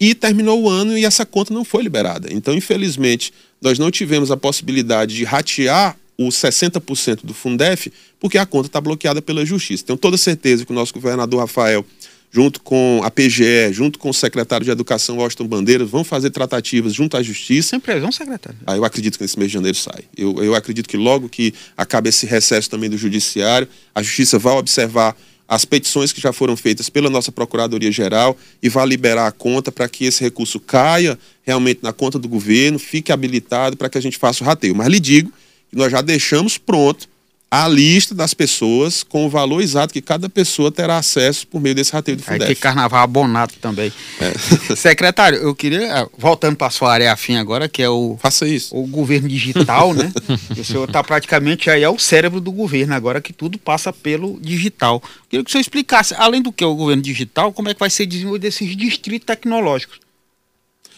e 0.00 0.16
terminou 0.16 0.60
o 0.62 0.68
ano 0.68 0.98
e 0.98 1.04
essa 1.04 1.24
conta 1.24 1.54
não 1.54 1.64
foi 1.64 1.82
liberada. 1.84 2.26
Então, 2.32 2.54
infelizmente, 2.54 3.32
nós 3.60 3.78
não 3.78 3.88
tivemos 3.88 4.32
a 4.32 4.36
possibilidade 4.36 5.14
de 5.14 5.22
ratear 5.22 5.96
os 6.18 6.34
60% 6.34 7.20
do 7.24 7.32
Fundef, 7.32 7.92
porque 8.18 8.36
a 8.36 8.44
conta 8.44 8.66
está 8.66 8.80
bloqueada 8.80 9.22
pela 9.22 9.46
Justiça. 9.46 9.84
Tenho 9.84 9.96
toda 9.96 10.16
certeza 10.16 10.64
que 10.64 10.72
o 10.72 10.74
nosso 10.74 10.92
governador 10.92 11.38
Rafael, 11.38 11.86
junto 12.32 12.62
com 12.62 13.02
a 13.04 13.10
PGE, 13.10 13.72
junto 13.72 13.98
com 13.98 14.08
o 14.08 14.14
secretário 14.14 14.64
de 14.64 14.70
Educação, 14.70 15.18
Washington 15.18 15.46
Bandeiras, 15.46 15.90
vão 15.90 16.02
fazer 16.02 16.30
tratativas 16.30 16.94
junto 16.94 17.14
à 17.14 17.22
Justiça. 17.22 17.68
Sem 17.68 17.80
previsão, 17.80 18.10
secretário. 18.10 18.58
Ah, 18.66 18.74
eu 18.74 18.84
acredito 18.86 19.18
que 19.18 19.22
nesse 19.22 19.38
mês 19.38 19.50
de 19.50 19.54
janeiro 19.54 19.76
sai. 19.76 20.04
Eu, 20.16 20.42
eu 20.42 20.54
acredito 20.54 20.88
que 20.88 20.96
logo 20.96 21.28
que 21.28 21.52
acabe 21.76 22.08
esse 22.08 22.24
recesso 22.24 22.70
também 22.70 22.88
do 22.88 22.96
Judiciário, 22.96 23.68
a 23.94 24.02
Justiça 24.02 24.38
vai 24.38 24.54
observar 24.54 25.14
as 25.46 25.66
petições 25.66 26.10
que 26.10 26.20
já 26.22 26.32
foram 26.32 26.56
feitas 26.56 26.88
pela 26.88 27.10
nossa 27.10 27.30
Procuradoria-Geral 27.30 28.34
e 28.62 28.70
vai 28.70 28.86
liberar 28.86 29.26
a 29.26 29.32
conta 29.32 29.70
para 29.70 29.86
que 29.86 30.06
esse 30.06 30.22
recurso 30.22 30.58
caia 30.58 31.18
realmente 31.42 31.80
na 31.82 31.92
conta 31.92 32.18
do 32.18 32.26
governo, 32.26 32.78
fique 32.78 33.12
habilitado 33.12 33.76
para 33.76 33.90
que 33.90 33.98
a 33.98 34.00
gente 34.00 34.16
faça 34.16 34.42
o 34.42 34.46
rateio. 34.46 34.74
Mas 34.74 34.88
lhe 34.88 34.98
digo 34.98 35.30
que 35.68 35.76
nós 35.76 35.92
já 35.92 36.00
deixamos 36.00 36.56
pronto 36.56 37.06
a 37.52 37.68
lista 37.68 38.14
das 38.14 38.32
pessoas 38.32 39.02
com 39.02 39.26
o 39.26 39.28
valor 39.28 39.60
exato 39.60 39.92
que 39.92 40.00
cada 40.00 40.26
pessoa 40.26 40.72
terá 40.72 40.96
acesso 40.96 41.46
por 41.46 41.60
meio 41.60 41.74
desse 41.74 41.92
rateio 41.92 42.16
do 42.16 42.22
Fundef. 42.22 42.44
Aí 42.44 42.54
tem 42.54 42.56
carnaval 42.56 43.02
abonado 43.02 43.52
também. 43.60 43.92
É. 44.18 44.32
Secretário, 44.74 45.38
eu 45.38 45.54
queria, 45.54 45.82
é, 45.82 46.08
voltando 46.16 46.56
para 46.56 46.68
a 46.68 46.70
sua 46.70 46.90
área 46.90 47.12
afim 47.12 47.36
agora, 47.36 47.68
que 47.68 47.82
é 47.82 47.90
o... 47.90 48.16
Faça 48.18 48.48
isso. 48.48 48.74
O 48.74 48.86
governo 48.86 49.28
digital, 49.28 49.92
né? 49.92 50.10
o 50.58 50.64
senhor 50.64 50.88
está 50.88 51.04
praticamente 51.04 51.68
aí, 51.68 51.82
é 51.82 51.88
o 51.90 51.98
cérebro 51.98 52.40
do 52.40 52.50
governo 52.50 52.94
agora, 52.94 53.20
que 53.20 53.34
tudo 53.34 53.58
passa 53.58 53.92
pelo 53.92 54.40
digital. 54.40 55.02
Eu 55.04 55.28
queria 55.28 55.44
que 55.44 55.50
o 55.50 55.52
senhor 55.52 55.60
explicasse, 55.60 56.14
além 56.16 56.40
do 56.40 56.50
que 56.50 56.64
é 56.64 56.66
o 56.66 56.74
governo 56.74 57.02
digital, 57.02 57.52
como 57.52 57.68
é 57.68 57.74
que 57.74 57.80
vai 57.80 57.90
ser 57.90 58.06
desenvolvido 58.06 58.46
esses 58.46 58.74
distritos 58.74 59.26
tecnológicos. 59.26 60.00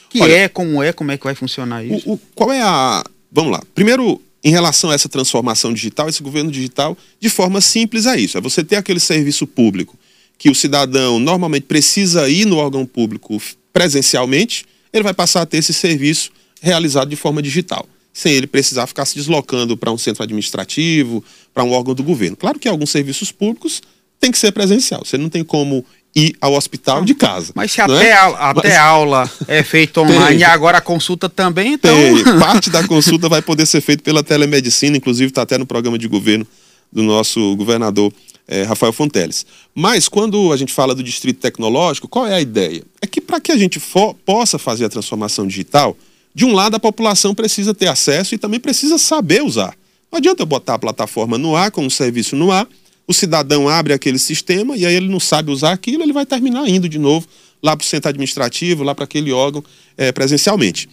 Que 0.09 0.23
Olha, 0.23 0.33
é, 0.33 0.49
como 0.49 0.81
é, 0.81 0.93
como 0.93 1.11
é 1.11 1.19
que 1.19 1.25
vai 1.25 1.35
funcionar 1.35 1.85
isso? 1.85 2.09
O, 2.09 2.13
o, 2.13 2.21
qual 2.33 2.53
é 2.53 2.63
a... 2.63 3.03
Vamos 3.33 3.51
lá. 3.51 3.61
Primeiro, 3.75 4.23
em 4.45 4.51
relação 4.51 4.91
a 4.91 4.95
essa 4.95 5.09
transformação 5.09 5.73
digital, 5.73 6.09
esse 6.09 6.23
governo 6.23 6.51
digital, 6.51 6.97
de 7.19 7.31
forma 7.31 7.63
simples 7.63 8.05
é 8.05 8.21
isso: 8.21 8.37
é 8.37 8.41
você 8.41 8.63
ter 8.63 8.77
aquele 8.77 9.01
serviço 9.01 9.47
público 9.47 9.99
que 10.37 10.51
o 10.51 10.55
cidadão 10.55 11.19
normalmente 11.19 11.65
precisa 11.65 12.29
ir 12.29 12.45
no 12.45 12.59
órgão 12.59 12.85
público 12.85 13.41
presencialmente, 13.73 14.67
ele 14.93 15.03
vai 15.03 15.15
passar 15.15 15.43
a 15.43 15.47
ter 15.47 15.59
esse 15.59 15.73
serviço 15.73 16.31
realizado 16.61 17.09
de 17.09 17.17
forma 17.17 17.41
digital, 17.41 17.89
sem 18.13 18.35
ele 18.35 18.47
precisar 18.47 18.87
ficar 18.87 19.05
se 19.07 19.15
deslocando 19.15 19.77
para 19.77 19.91
um 19.91 19.99
centro 19.99 20.23
administrativo, 20.23 21.25
para 21.53 21.65
um 21.65 21.73
órgão 21.73 21.95
do 21.95 22.03
governo. 22.03 22.37
Claro 22.37 22.59
que 22.59 22.69
alguns 22.69 22.91
serviços 22.91 23.33
públicos 23.33 23.83
tem 24.21 24.31
que 24.31 24.39
ser 24.39 24.53
presencial. 24.53 25.05
Você 25.05 25.17
não 25.17 25.29
tem 25.29 25.43
como 25.43 25.85
ir 26.15 26.37
ao 26.41 26.55
hospital 26.55 27.05
de 27.05 27.15
casa. 27.15 27.53
Mas 27.55 27.73
se 27.73 27.81
até, 27.81 28.11
é? 28.11 28.13
a, 28.13 28.51
até 28.51 28.69
Mas... 28.69 28.79
aula 28.79 29.31
é 29.49 29.63
feita 29.63 30.01
online 30.01 30.41
e 30.41 30.45
agora 30.45 30.79
a 30.79 30.81
consulta 30.81 31.29
também, 31.29 31.73
então. 31.73 31.95
Tem. 31.95 32.25
Parte 32.39 32.71
da 32.71 32.87
consulta 32.87 33.29
vai 33.29 33.43
poder 33.43 33.67
ser 33.67 33.81
feita 33.81 34.03
pela 34.03 34.23
telemedicina, 34.23 34.97
inclusive 34.97 35.31
está 35.31 35.43
até 35.43 35.59
no 35.59 35.67
programa 35.67 35.99
de 35.99 36.07
governo 36.07 36.47
do 36.93 37.03
nosso 37.03 37.57
governador 37.57 38.13
é, 38.47 38.63
Rafael 38.63 38.93
Fonteles. 38.93 39.45
Mas 39.75 40.09
quando 40.09 40.53
a 40.53 40.57
gente 40.57 40.73
fala 40.73 40.95
do 40.95 41.03
distrito 41.03 41.41
tecnológico, 41.41 42.07
qual 42.07 42.27
é 42.27 42.35
a 42.35 42.41
ideia? 42.41 42.83
É 43.03 43.07
que 43.07 43.21
para 43.21 43.41
que 43.41 43.51
a 43.51 43.57
gente 43.57 43.81
for, 43.81 44.15
possa 44.15 44.59
fazer 44.59 44.85
a 44.85 44.89
transformação 44.89 45.47
digital, 45.47 45.97
de 46.35 46.45
um 46.45 46.53
lado 46.53 46.77
a 46.77 46.81
população 46.81 47.35
precisa 47.35 47.75
ter 47.75 47.89
acesso 47.89 48.35
e 48.35 48.39
também 48.39 48.61
precisa 48.61 48.99
saber 48.99 49.43
usar. 49.43 49.75
Não 50.11 50.19
adianta 50.19 50.43
eu 50.43 50.47
botar 50.47 50.75
a 50.75 50.79
plataforma 50.79 51.37
no 51.37 51.57
ar, 51.57 51.73
com 51.73 51.85
um 51.85 51.91
serviço 51.91 52.37
no 52.37 52.53
ar, 52.53 52.69
o 53.07 53.13
cidadão 53.13 53.69
abre 53.69 53.93
aquele 53.93 54.19
sistema 54.19 54.77
e 54.77 54.87
aí 54.87 54.95
ele 54.95 55.09
não 55.09 55.21
sabe 55.21 55.51
usar 55.51 55.73
aquilo, 55.73 56.03
ele 56.03 56.13
vai 56.13 56.25
terminar 56.25 56.69
indo 56.69 56.89
de 56.89 56.99
novo 56.99 57.27
lá 57.63 57.77
para 57.77 57.85
o 57.85 57.87
centro 57.87 58.09
administrativo, 58.09 58.83
lá 58.83 58.95
para 58.95 59.05
aquele 59.05 59.33
órgão 59.33 59.65
é, 59.97 60.13
presencialmente. 60.13 60.89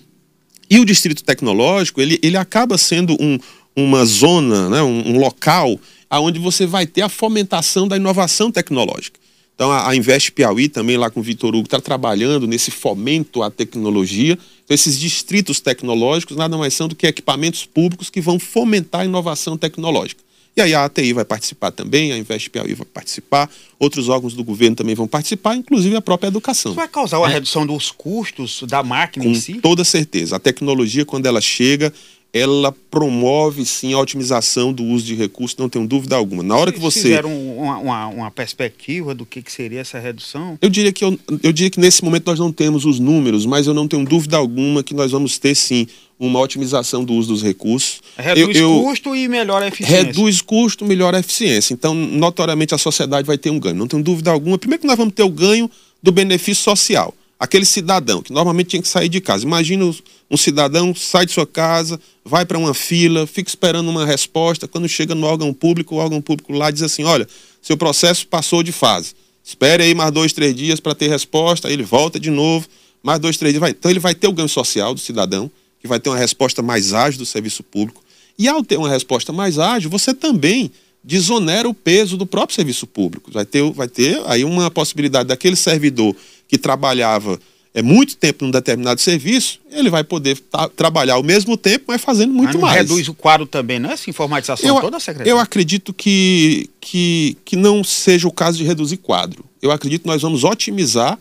E 0.69 0.79
o 0.79 0.85
distrito 0.85 1.23
tecnológico, 1.23 1.99
ele, 1.99 2.17
ele 2.23 2.37
acaba 2.37 2.77
sendo 2.77 3.17
um, 3.19 3.37
uma 3.75 4.05
zona, 4.05 4.69
né, 4.69 4.81
um, 4.81 5.15
um 5.15 5.19
local 5.19 5.77
onde 6.19 6.39
você 6.39 6.65
vai 6.65 6.85
ter 6.85 7.01
a 7.01 7.09
fomentação 7.09 7.87
da 7.87 7.95
inovação 7.95 8.51
tecnológica. 8.51 9.19
Então, 9.55 9.71
a, 9.71 9.89
a 9.89 9.95
Invest 9.95 10.31
Piauí, 10.31 10.67
também 10.67 10.97
lá 10.97 11.09
com 11.09 11.19
o 11.19 11.23
Vitor 11.23 11.55
Hugo, 11.55 11.65
está 11.65 11.79
trabalhando 11.79 12.47
nesse 12.47 12.71
fomento 12.71 13.43
à 13.43 13.51
tecnologia. 13.51 14.33
Então, 14.63 14.73
esses 14.73 14.99
distritos 14.99 15.59
tecnológicos 15.59 16.35
nada 16.35 16.57
mais 16.57 16.73
são 16.73 16.87
do 16.87 16.95
que 16.95 17.05
equipamentos 17.05 17.65
públicos 17.65 18.09
que 18.09 18.19
vão 18.19 18.39
fomentar 18.39 19.01
a 19.01 19.05
inovação 19.05 19.57
tecnológica. 19.57 20.21
E 20.55 20.61
aí 20.61 20.73
a 20.75 20.83
ATI 20.83 21.13
vai 21.13 21.23
participar 21.23 21.71
também, 21.71 22.11
a 22.11 22.17
Invest 22.17 22.49
Piauí 22.49 22.73
vai 22.73 22.85
participar, 22.85 23.49
outros 23.79 24.09
órgãos 24.09 24.33
do 24.33 24.43
governo 24.43 24.75
também 24.75 24.93
vão 24.93 25.07
participar, 25.07 25.55
inclusive 25.55 25.95
a 25.95 26.01
própria 26.01 26.27
educação. 26.27 26.71
Isso 26.71 26.77
vai 26.77 26.89
causar 26.89 27.19
uma 27.19 27.29
é. 27.29 27.33
redução 27.33 27.65
dos 27.65 27.89
custos 27.89 28.63
da 28.67 28.83
máquina 28.83 29.23
Com 29.23 29.31
em 29.31 29.35
si? 29.35 29.53
toda 29.55 29.85
certeza. 29.85 30.35
A 30.35 30.39
tecnologia, 30.39 31.05
quando 31.05 31.25
ela 31.25 31.39
chega, 31.39 31.93
ela 32.33 32.73
promove 32.89 33.65
sim 33.65 33.93
a 33.93 33.99
otimização 33.99 34.71
do 34.71 34.83
uso 34.83 35.05
de 35.05 35.15
recursos, 35.15 35.57
não 35.57 35.67
tenho 35.67 35.85
dúvida 35.85 36.15
alguma. 36.15 36.41
Na 36.41 36.55
hora 36.55 36.71
que 36.71 36.79
você. 36.79 37.01
Fizeram 37.01 37.31
uma, 37.57 37.77
uma, 37.77 38.07
uma, 38.07 38.31
perspectiva 38.31 39.13
do 39.13 39.25
que, 39.25 39.41
que 39.41 39.51
seria 39.51 39.81
essa 39.81 39.99
redução? 39.99 40.57
Eu 40.61 40.69
diria, 40.69 40.93
que 40.93 41.03
eu, 41.03 41.19
eu 41.43 41.51
diria 41.51 41.69
que 41.69 41.79
nesse 41.79 42.03
momento 42.03 42.27
nós 42.27 42.39
não 42.39 42.51
temos 42.51 42.85
os 42.85 42.99
números, 42.99 43.45
mas 43.45 43.67
eu 43.67 43.73
não 43.73 43.87
tenho 43.87 44.05
dúvida 44.05 44.37
alguma 44.37 44.81
que 44.81 44.93
nós 44.93 45.11
vamos 45.11 45.37
ter 45.37 45.55
sim 45.55 45.87
uma 46.17 46.39
otimização 46.39 47.03
do 47.03 47.13
uso 47.13 47.29
dos 47.29 47.43
recursos. 47.43 47.99
Reduz 48.15 48.55
eu, 48.55 48.69
eu, 48.69 48.83
custo 48.83 49.15
e 49.15 49.27
melhora 49.27 49.65
a 49.65 49.67
eficiência. 49.67 50.03
Reduz 50.03 50.41
custo, 50.41 50.85
melhora 50.85 51.17
a 51.17 51.19
eficiência. 51.19 51.73
Então, 51.73 51.93
notoriamente, 51.93 52.73
a 52.73 52.77
sociedade 52.77 53.27
vai 53.27 53.37
ter 53.37 53.49
um 53.49 53.59
ganho. 53.59 53.75
Não 53.75 53.87
tenho 53.87 54.03
dúvida 54.03 54.31
alguma. 54.31 54.57
Primeiro 54.57 54.81
que 54.81 54.87
nós 54.87 54.97
vamos 54.97 55.13
ter 55.13 55.23
o 55.23 55.29
ganho 55.29 55.69
do 56.01 56.11
benefício 56.11 56.63
social. 56.63 57.13
Aquele 57.39 57.65
cidadão 57.65 58.21
que 58.21 58.31
normalmente 58.31 58.67
tinha 58.67 58.81
que 58.81 58.87
sair 58.87 59.09
de 59.09 59.19
casa. 59.19 59.43
Imagina 59.43 59.91
um 60.31 60.37
cidadão 60.37 60.95
sai 60.95 61.25
de 61.25 61.33
sua 61.33 61.45
casa, 61.45 61.99
vai 62.23 62.45
para 62.45 62.57
uma 62.57 62.73
fila, 62.73 63.27
fica 63.27 63.49
esperando 63.49 63.89
uma 63.89 64.05
resposta. 64.05 64.65
Quando 64.65 64.87
chega 64.87 65.13
no 65.13 65.27
órgão 65.27 65.53
público, 65.53 65.95
o 65.95 65.97
órgão 65.97 66.21
público 66.21 66.53
lá 66.53 66.71
diz 66.71 66.81
assim: 66.81 67.03
olha, 67.03 67.27
seu 67.61 67.75
processo 67.75 68.25
passou 68.25 68.63
de 68.63 68.71
fase. 68.71 69.13
Espere 69.43 69.83
aí 69.83 69.93
mais 69.93 70.09
dois, 70.11 70.31
três 70.31 70.55
dias 70.55 70.79
para 70.79 70.95
ter 70.95 71.09
resposta. 71.09 71.67
Aí 71.67 71.73
ele 71.73 71.83
volta 71.83 72.17
de 72.17 72.29
novo, 72.29 72.65
mais 73.03 73.19
dois, 73.19 73.35
três 73.35 73.53
dias. 73.53 73.59
Vai. 73.59 73.71
Então 73.71 73.91
ele 73.91 73.99
vai 73.99 74.15
ter 74.15 74.27
o 74.27 74.31
ganho 74.31 74.47
social 74.47 74.93
do 74.93 75.01
cidadão 75.01 75.51
que 75.81 75.87
vai 75.87 75.99
ter 75.99 76.09
uma 76.09 76.17
resposta 76.17 76.61
mais 76.61 76.93
ágil 76.93 77.19
do 77.19 77.25
serviço 77.25 77.61
público. 77.61 78.01
E 78.39 78.47
ao 78.47 78.63
ter 78.63 78.77
uma 78.77 78.89
resposta 78.89 79.33
mais 79.33 79.59
ágil, 79.59 79.89
você 79.89 80.13
também 80.13 80.71
desonera 81.03 81.67
o 81.67 81.73
peso 81.73 82.15
do 82.15 82.25
próprio 82.25 82.55
serviço 82.55 82.87
público. 82.87 83.31
Vai 83.31 83.45
ter, 83.45 83.69
vai 83.71 83.87
ter 83.87 84.21
aí 84.27 84.45
uma 84.45 84.71
possibilidade 84.71 85.27
daquele 85.27 85.55
servidor 85.55 86.15
que 86.47 86.57
trabalhava 86.57 87.39
é 87.73 87.81
muito 87.81 88.17
tempo 88.17 88.43
num 88.43 88.51
determinado 88.51 88.99
serviço, 88.99 89.59
ele 89.71 89.89
vai 89.89 90.03
poder 90.03 90.37
trabalhar 90.75 91.13
ao 91.13 91.23
mesmo 91.23 91.55
tempo, 91.55 91.85
mas 91.87 92.01
fazendo 92.01 92.33
muito 92.33 92.59
mas 92.59 92.61
mais. 92.61 92.77
reduz 92.77 93.07
o 93.07 93.13
quadro 93.13 93.45
também, 93.45 93.79
não 93.79 93.89
é 93.89 93.93
essa 93.93 94.09
informatização 94.09 94.75
eu, 94.75 94.81
toda, 94.81 94.99
secretário? 94.99 95.29
Eu 95.29 95.39
acredito 95.39 95.93
que, 95.93 96.69
que, 96.81 97.37
que 97.45 97.55
não 97.55 97.83
seja 97.83 98.27
o 98.27 98.31
caso 98.31 98.57
de 98.57 98.65
reduzir 98.65 98.97
quadro. 98.97 99.45
Eu 99.61 99.71
acredito 99.71 100.01
que 100.01 100.07
nós 100.07 100.21
vamos 100.21 100.43
otimizar 100.43 101.17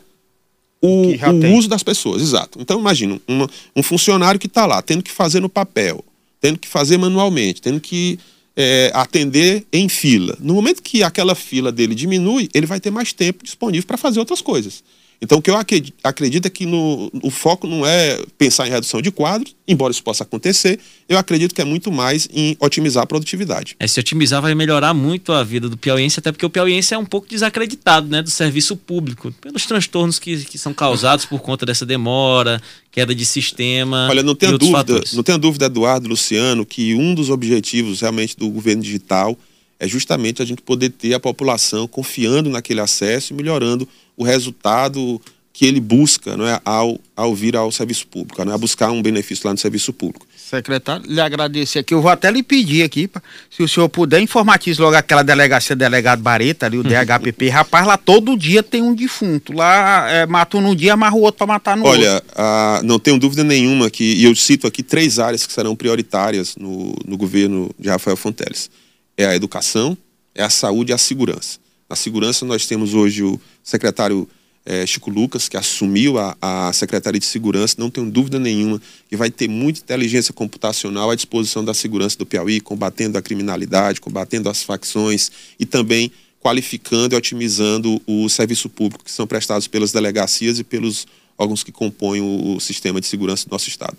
o, 0.83 1.13
o 1.13 1.55
uso 1.57 1.69
das 1.69 1.83
pessoas, 1.83 2.21
exato. 2.23 2.59
Então, 2.61 2.81
imagina, 2.81 3.21
uma, 3.29 3.49
um 3.77 3.83
funcionário 3.83 4.41
que 4.41 4.47
está 4.47 4.67
lá, 4.67 4.83
tendo 4.83 5.05
que 5.05 5.11
fazer 5.11 5.39
no 5.39 5.49
papel, 5.49 6.05
tendo 6.41 6.59
que 6.59 6.67
fazer 6.67 6.97
manualmente, 6.97 7.63
tendo 7.63 7.81
que 7.81 8.19
é, 8.57 8.91
atender 8.93 9.65
em 9.73 9.89
fila. 9.89 10.37
No 10.41 10.55
momento 10.55 10.83
que 10.83 11.03
aquela 11.05 11.37
fila 11.37 11.71
dele 11.71 11.95
diminui, 11.95 12.49
ele 12.53 12.67
vai 12.67 12.81
ter 12.81 12.91
mais 12.91 13.13
tempo 13.13 13.45
disponível 13.45 13.87
para 13.87 13.97
fazer 13.97 14.19
outras 14.19 14.41
coisas. 14.41 14.83
Então, 15.23 15.39
o 15.39 15.43
que 15.43 15.51
eu 15.51 15.57
acredito 16.03 16.47
é 16.47 16.51
que 16.51 16.65
no, 16.65 17.11
o 17.23 17.31
foco 17.31 17.67
não 17.67 17.85
é 17.85 18.19
pensar 18.39 18.67
em 18.67 18.71
redução 18.71 19.03
de 19.03 19.11
quadros, 19.11 19.55
embora 19.69 19.91
isso 19.91 20.03
possa 20.03 20.23
acontecer, 20.23 20.81
eu 21.07 21.19
acredito 21.19 21.55
que 21.55 21.61
é 21.61 21.65
muito 21.65 21.93
mais 21.93 22.27
em 22.33 22.57
otimizar 22.59 23.03
a 23.03 23.07
produtividade. 23.07 23.77
É, 23.79 23.87
se 23.87 24.01
otimizar 24.01 24.41
vai 24.41 24.55
melhorar 24.55 24.95
muito 24.95 25.33
a 25.33 25.45
vida 25.45 25.69
do 25.69 25.77
piauiense, 25.77 26.19
até 26.19 26.33
porque 26.33 26.47
o 26.47 26.51
piauiense 26.51 26.95
é 26.95 26.99
um 26.99 27.05
pouco 27.05 27.29
desacreditado 27.29 28.09
né, 28.09 28.23
do 28.23 28.31
serviço 28.31 28.75
público, 28.77 29.31
pelos 29.43 29.67
transtornos 29.67 30.19
que, 30.19 30.43
que 30.45 30.57
são 30.57 30.73
causados 30.73 31.27
por 31.27 31.41
conta 31.41 31.67
dessa 31.67 31.85
demora, 31.85 32.61
queda 32.91 33.15
de 33.15 33.27
sistema. 33.27 34.09
Olha, 34.09 34.23
não 34.23 34.35
tenha 34.35 34.57
dúvida, 34.57 34.79
fatores. 34.79 35.13
não 35.13 35.23
tenha 35.23 35.39
dúvida, 35.39 35.67
Eduardo, 35.67 36.09
Luciano, 36.09 36.65
que 36.65 36.95
um 36.95 37.15
dos 37.15 37.29
objetivos 37.29 38.01
realmente 38.01 38.39
do 38.39 38.49
governo 38.49 38.83
digital 38.83 39.37
é 39.79 39.89
justamente 39.89 40.43
a 40.43 40.45
gente 40.45 40.61
poder 40.61 40.91
ter 40.91 41.15
a 41.15 41.21
população 41.21 41.89
confiando 41.89 42.51
naquele 42.51 42.81
acesso 42.81 43.33
e 43.33 43.37
melhorando 43.37 43.89
o 44.21 44.25
resultado 44.25 45.21
que 45.51 45.65
ele 45.65 45.81
busca 45.81 46.37
não 46.37 46.47
é, 46.47 46.61
ao, 46.65 46.99
ao 47.17 47.35
vir 47.35 47.57
ao 47.57 47.73
serviço 47.73 48.07
público, 48.07 48.45
não 48.45 48.53
é, 48.53 48.55
a 48.55 48.59
buscar 48.59 48.91
um 48.91 49.03
benefício 49.03 49.47
lá 49.47 49.53
no 49.53 49.59
serviço 49.59 49.93
público. 49.93 50.27
Secretário, 50.37 51.07
lhe 51.07 51.21
agradecer 51.21 51.79
aqui. 51.79 51.95
Eu 51.95 52.03
vou 52.03 52.11
até 52.11 52.31
lhe 52.31 52.43
pedir 52.43 52.83
aqui, 52.83 53.09
se 53.51 53.63
o 53.63 53.69
senhor 53.69 53.89
puder, 53.89 54.21
informatize 54.21 54.81
logo 54.81 54.97
aquela 54.97 55.23
delegacia 55.23 55.75
delegado 55.75 56.21
Bareta, 56.21 56.67
ali, 56.67 56.77
o 56.77 56.83
DHPP. 56.83 57.49
Rapaz, 57.51 57.87
lá 57.87 57.97
todo 57.97 58.37
dia 58.37 58.63
tem 58.63 58.83
um 58.83 58.95
defunto. 58.95 59.53
Lá 59.53 60.11
é, 60.11 60.27
matou 60.27 60.61
num 60.61 60.75
dia, 60.75 60.95
amarra 60.95 61.17
o 61.17 61.21
outro 61.21 61.39
para 61.39 61.47
matar 61.47 61.77
no 61.77 61.87
Olha, 61.87 62.15
outro. 62.15 62.31
Olha, 62.37 62.83
não 62.83 62.99
tenho 62.99 63.19
dúvida 63.19 63.43
nenhuma 63.43 63.89
que, 63.89 64.05
e 64.05 64.25
eu 64.25 64.35
cito 64.35 64.67
aqui 64.67 64.83
três 64.83 65.19
áreas 65.19 65.47
que 65.47 65.53
serão 65.53 65.75
prioritárias 65.75 66.57
no, 66.57 66.95
no 67.07 67.17
governo 67.17 67.71
de 67.79 67.89
Rafael 67.89 68.17
Fonteles 68.17 68.71
é 69.17 69.27
a 69.27 69.35
educação, 69.35 69.97
é 70.35 70.43
a 70.43 70.51
saúde 70.51 70.93
e 70.93 70.95
a 70.95 70.99
segurança. 70.99 71.59
Na 71.91 71.97
segurança, 71.97 72.47
nós 72.47 72.67
temos 72.67 72.95
hoje 72.95 73.25
o 73.25 73.41
secretário 73.65 74.29
é, 74.65 74.87
Chico 74.87 75.11
Lucas, 75.11 75.49
que 75.49 75.57
assumiu 75.57 76.19
a, 76.19 76.37
a 76.41 76.73
Secretaria 76.73 77.19
de 77.19 77.27
Segurança, 77.27 77.75
não 77.79 77.91
tenho 77.91 78.09
dúvida 78.09 78.39
nenhuma 78.39 78.81
que 79.09 79.17
vai 79.17 79.29
ter 79.29 79.49
muita 79.49 79.81
inteligência 79.81 80.33
computacional 80.33 81.11
à 81.11 81.17
disposição 81.17 81.65
da 81.65 81.75
segurança 81.75 82.17
do 82.17 82.25
Piauí, 82.25 82.61
combatendo 82.61 83.19
a 83.19 83.23
criminalidade, 83.23 84.01
combatendo 84.01 84.49
as 84.49 84.63
facções 84.63 85.33
e 85.59 85.67
também 85.67 86.13
qualificando 86.39 87.17
e 87.17 87.19
otimizando 87.19 88.01
o 88.07 88.29
serviço 88.29 88.69
público 88.69 89.05
que 89.05 89.11
são 89.11 89.27
prestados 89.27 89.67
pelas 89.67 89.91
delegacias 89.91 90.61
e 90.61 90.65
pelos 90.65 91.09
órgãos 91.37 91.65
que 91.65 91.73
compõem 91.73 92.21
o, 92.21 92.55
o 92.55 92.61
sistema 92.61 93.01
de 93.01 93.09
segurança 93.09 93.49
do 93.49 93.51
nosso 93.51 93.69
Estado. 93.69 93.97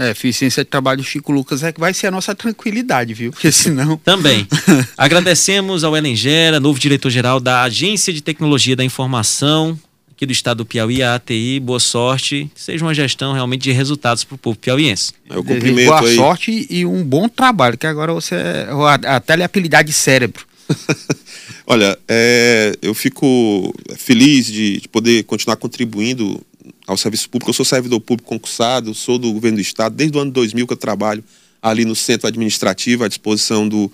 É, 0.00 0.10
eficiência 0.10 0.62
de 0.62 0.70
trabalho 0.70 0.98
do 0.98 1.04
Chico 1.04 1.32
Lucas 1.32 1.64
é 1.64 1.72
que 1.72 1.80
vai 1.80 1.92
ser 1.92 2.06
a 2.06 2.10
nossa 2.12 2.32
tranquilidade, 2.32 3.12
viu? 3.14 3.32
Porque 3.32 3.50
senão. 3.50 3.96
Também. 3.96 4.46
Agradecemos 4.96 5.82
ao 5.82 5.96
Ellen 5.96 6.14
Gera, 6.14 6.60
novo 6.60 6.78
diretor-geral 6.78 7.40
da 7.40 7.62
Agência 7.62 8.12
de 8.12 8.20
Tecnologia 8.22 8.76
da 8.76 8.84
Informação, 8.84 9.76
aqui 10.12 10.24
do 10.24 10.30
estado 10.30 10.58
do 10.58 10.66
Piauí, 10.66 11.02
a 11.02 11.16
ATI. 11.16 11.58
Boa 11.58 11.80
sorte. 11.80 12.48
Seja 12.54 12.84
uma 12.84 12.94
gestão 12.94 13.32
realmente 13.32 13.62
de 13.62 13.72
resultados 13.72 14.22
para 14.22 14.36
o 14.36 14.38
povo 14.38 14.56
piauiense. 14.56 15.14
Eu 15.28 15.42
cumprimento 15.42 15.88
Boa 15.88 16.00
aí. 16.02 16.14
sorte 16.14 16.66
e 16.70 16.86
um 16.86 17.02
bom 17.02 17.28
trabalho, 17.28 17.76
que 17.76 17.86
agora 17.86 18.12
você 18.12 18.36
é 18.36 18.68
até 19.04 19.34
lhe 19.34 19.42
apelidar 19.42 19.82
de 19.82 19.92
cérebro. 19.92 20.46
Olha, 21.66 21.98
é, 22.06 22.72
eu 22.80 22.94
fico 22.94 23.74
feliz 23.96 24.46
de, 24.46 24.80
de 24.80 24.88
poder 24.88 25.24
continuar 25.24 25.56
contribuindo 25.56 26.40
ao 26.88 26.96
serviço 26.96 27.28
público. 27.28 27.50
Eu 27.50 27.54
sou 27.54 27.66
servidor 27.66 28.00
público 28.00 28.28
concursado, 28.28 28.94
sou 28.94 29.18
do 29.18 29.30
governo 29.30 29.58
do 29.58 29.60
estado, 29.60 29.94
desde 29.94 30.16
o 30.16 30.20
ano 30.20 30.30
2000 30.32 30.66
que 30.66 30.72
eu 30.72 30.76
trabalho 30.76 31.22
ali 31.60 31.84
no 31.84 31.94
centro 31.94 32.26
administrativo, 32.26 33.04
à 33.04 33.08
disposição 33.08 33.68
do, 33.68 33.92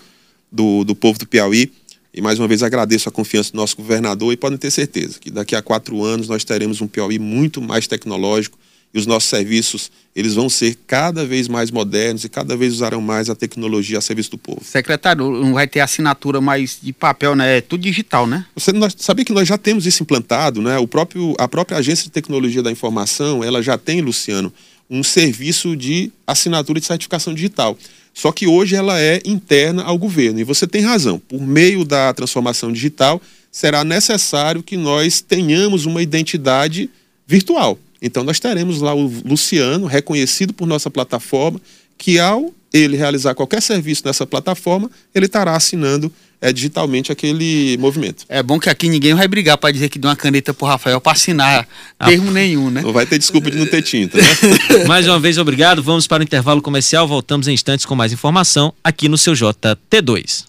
do, 0.51 0.85
do 0.85 0.95
povo 0.95 1.19
do 1.19 1.27
Piauí. 1.27 1.73
E 2.15 2.23
mais 2.23 2.39
uma 2.39 2.47
vez 2.47 2.63
agradeço 2.63 3.09
a 3.09 3.13
confiança 3.13 3.51
do 3.51 3.57
nosso 3.57 3.77
governador 3.77 4.33
e 4.33 4.37
podem 4.37 4.57
ter 4.57 4.71
certeza 4.71 5.19
que 5.19 5.29
daqui 5.29 5.57
a 5.57 5.61
quatro 5.61 6.05
anos 6.05 6.29
nós 6.29 6.45
teremos 6.45 6.81
um 6.81 6.87
Piauí 6.87 7.19
muito 7.19 7.61
mais 7.61 7.89
tecnológico 7.89 8.57
e 8.95 8.99
os 8.99 9.07
nossos 9.07 9.29
serviços 9.29 9.91
eles 10.15 10.35
vão 10.35 10.49
ser 10.49 10.79
cada 10.87 11.27
vez 11.27 11.49
mais 11.49 11.73
modernos 11.73 12.25
e 12.25 12.29
cada 12.29 12.57
vez 12.57 12.73
usarão 12.73 13.01
mais 13.01 13.29
a 13.29 13.35
tecnologia 13.35 13.99
a 13.99 14.01
serviço 14.01 14.31
do 14.31 14.39
povo. 14.39 14.63
Secretário, 14.63 15.29
não 15.29 15.53
vai 15.53 15.67
ter 15.67 15.81
assinatura 15.81 16.41
mais 16.41 16.79
de 16.81 16.93
papel, 16.93 17.35
né? 17.35 17.59
É 17.59 17.61
tudo 17.61 17.83
digital, 17.83 18.25
né? 18.25 18.47
Você 18.55 18.73
nós, 18.73 18.95
sabia 18.97 19.25
que 19.25 19.33
nós 19.33 19.49
já 19.49 19.59
temos 19.59 19.87
isso 19.87 20.05
implantado, 20.05 20.63
né? 20.63 20.79
O 20.79 20.87
próprio, 20.87 21.35
a 21.37 21.49
própria 21.49 21.79
Agência 21.79 22.05
de 22.05 22.13
Tecnologia 22.13 22.63
da 22.63 22.71
Informação, 22.71 23.43
ela 23.43 23.61
já 23.61 23.77
tem, 23.77 24.01
Luciano, 24.01 24.53
um 24.89 25.03
serviço 25.03 25.77
de 25.77 26.13
assinatura 26.25 26.79
de 26.79 26.87
certificação 26.87 27.35
digital. 27.35 27.77
Só 28.13 28.31
que 28.31 28.47
hoje 28.47 28.77
ela 28.77 29.01
é 29.01 29.21
interna 29.25 29.83
ao 29.83 29.99
governo. 29.99 30.39
E 30.39 30.45
você 30.45 30.69
tem 30.69 30.83
razão. 30.83 31.19
Por 31.19 31.41
meio 31.41 31.85
da 31.85 32.15
transformação 32.15 32.73
digital, 32.73 33.21
será 33.51 33.83
necessário 33.83 34.63
que 34.63 34.77
nós 34.77 35.21
tenhamos 35.21 35.85
uma 35.85 36.01
identidade 36.01 36.89
virtual. 37.27 37.77
Então 38.05 38.23
nós 38.23 38.39
teremos 38.39 38.83
lá 38.83 38.95
o 38.95 39.11
Luciano, 39.25 39.87
reconhecido 39.87 40.53
por 40.53 40.67
nossa 40.67 40.91
plataforma, 40.91 41.59
que 41.97 42.19
ao 42.19 42.53
ele 42.71 42.99
realizar 42.99 43.35
qualquer 43.35 43.63
serviço 43.63 44.03
nessa 44.05 44.27
plataforma, 44.27 44.91
ele 45.15 45.25
estará 45.25 45.57
assinando 45.57 46.13
é, 46.39 46.53
digitalmente 46.53 47.11
aquele 47.11 47.79
movimento. 47.79 48.27
É 48.29 48.43
bom 48.43 48.61
que 48.61 48.69
aqui 48.69 48.91
ninguém 48.91 49.15
vai 49.15 49.27
brigar 49.27 49.57
para 49.57 49.73
dizer 49.73 49.89
que 49.89 49.99
deu 49.99 50.11
uma 50.11 50.17
caneta 50.17 50.53
para 50.53 50.69
Rafael 50.69 51.01
para 51.01 51.13
assinar 51.13 51.67
ah, 51.99 52.07
termo 52.07 52.31
nenhum, 52.31 52.69
né? 52.69 52.83
Não 52.83 52.93
vai 52.93 53.07
ter 53.07 53.19
desculpa 53.19 53.51
de 53.51 53.57
não 53.57 53.67
ter 53.67 53.81
tinta, 53.81 54.19
né? 54.19 54.29
mais 54.87 55.07
uma 55.07 55.19
vez, 55.19 55.39
obrigado. 55.39 55.83
Vamos 55.83 56.07
para 56.07 56.21
o 56.21 56.25
intervalo 56.25 56.61
comercial. 56.61 57.09
Voltamos 57.09 57.49
em 57.49 57.55
instantes 57.55 57.87
com 57.87 57.95
mais 57.95 58.13
informação 58.13 58.75
aqui 58.83 59.09
no 59.09 59.17
seu 59.17 59.33
JT2. 59.33 60.43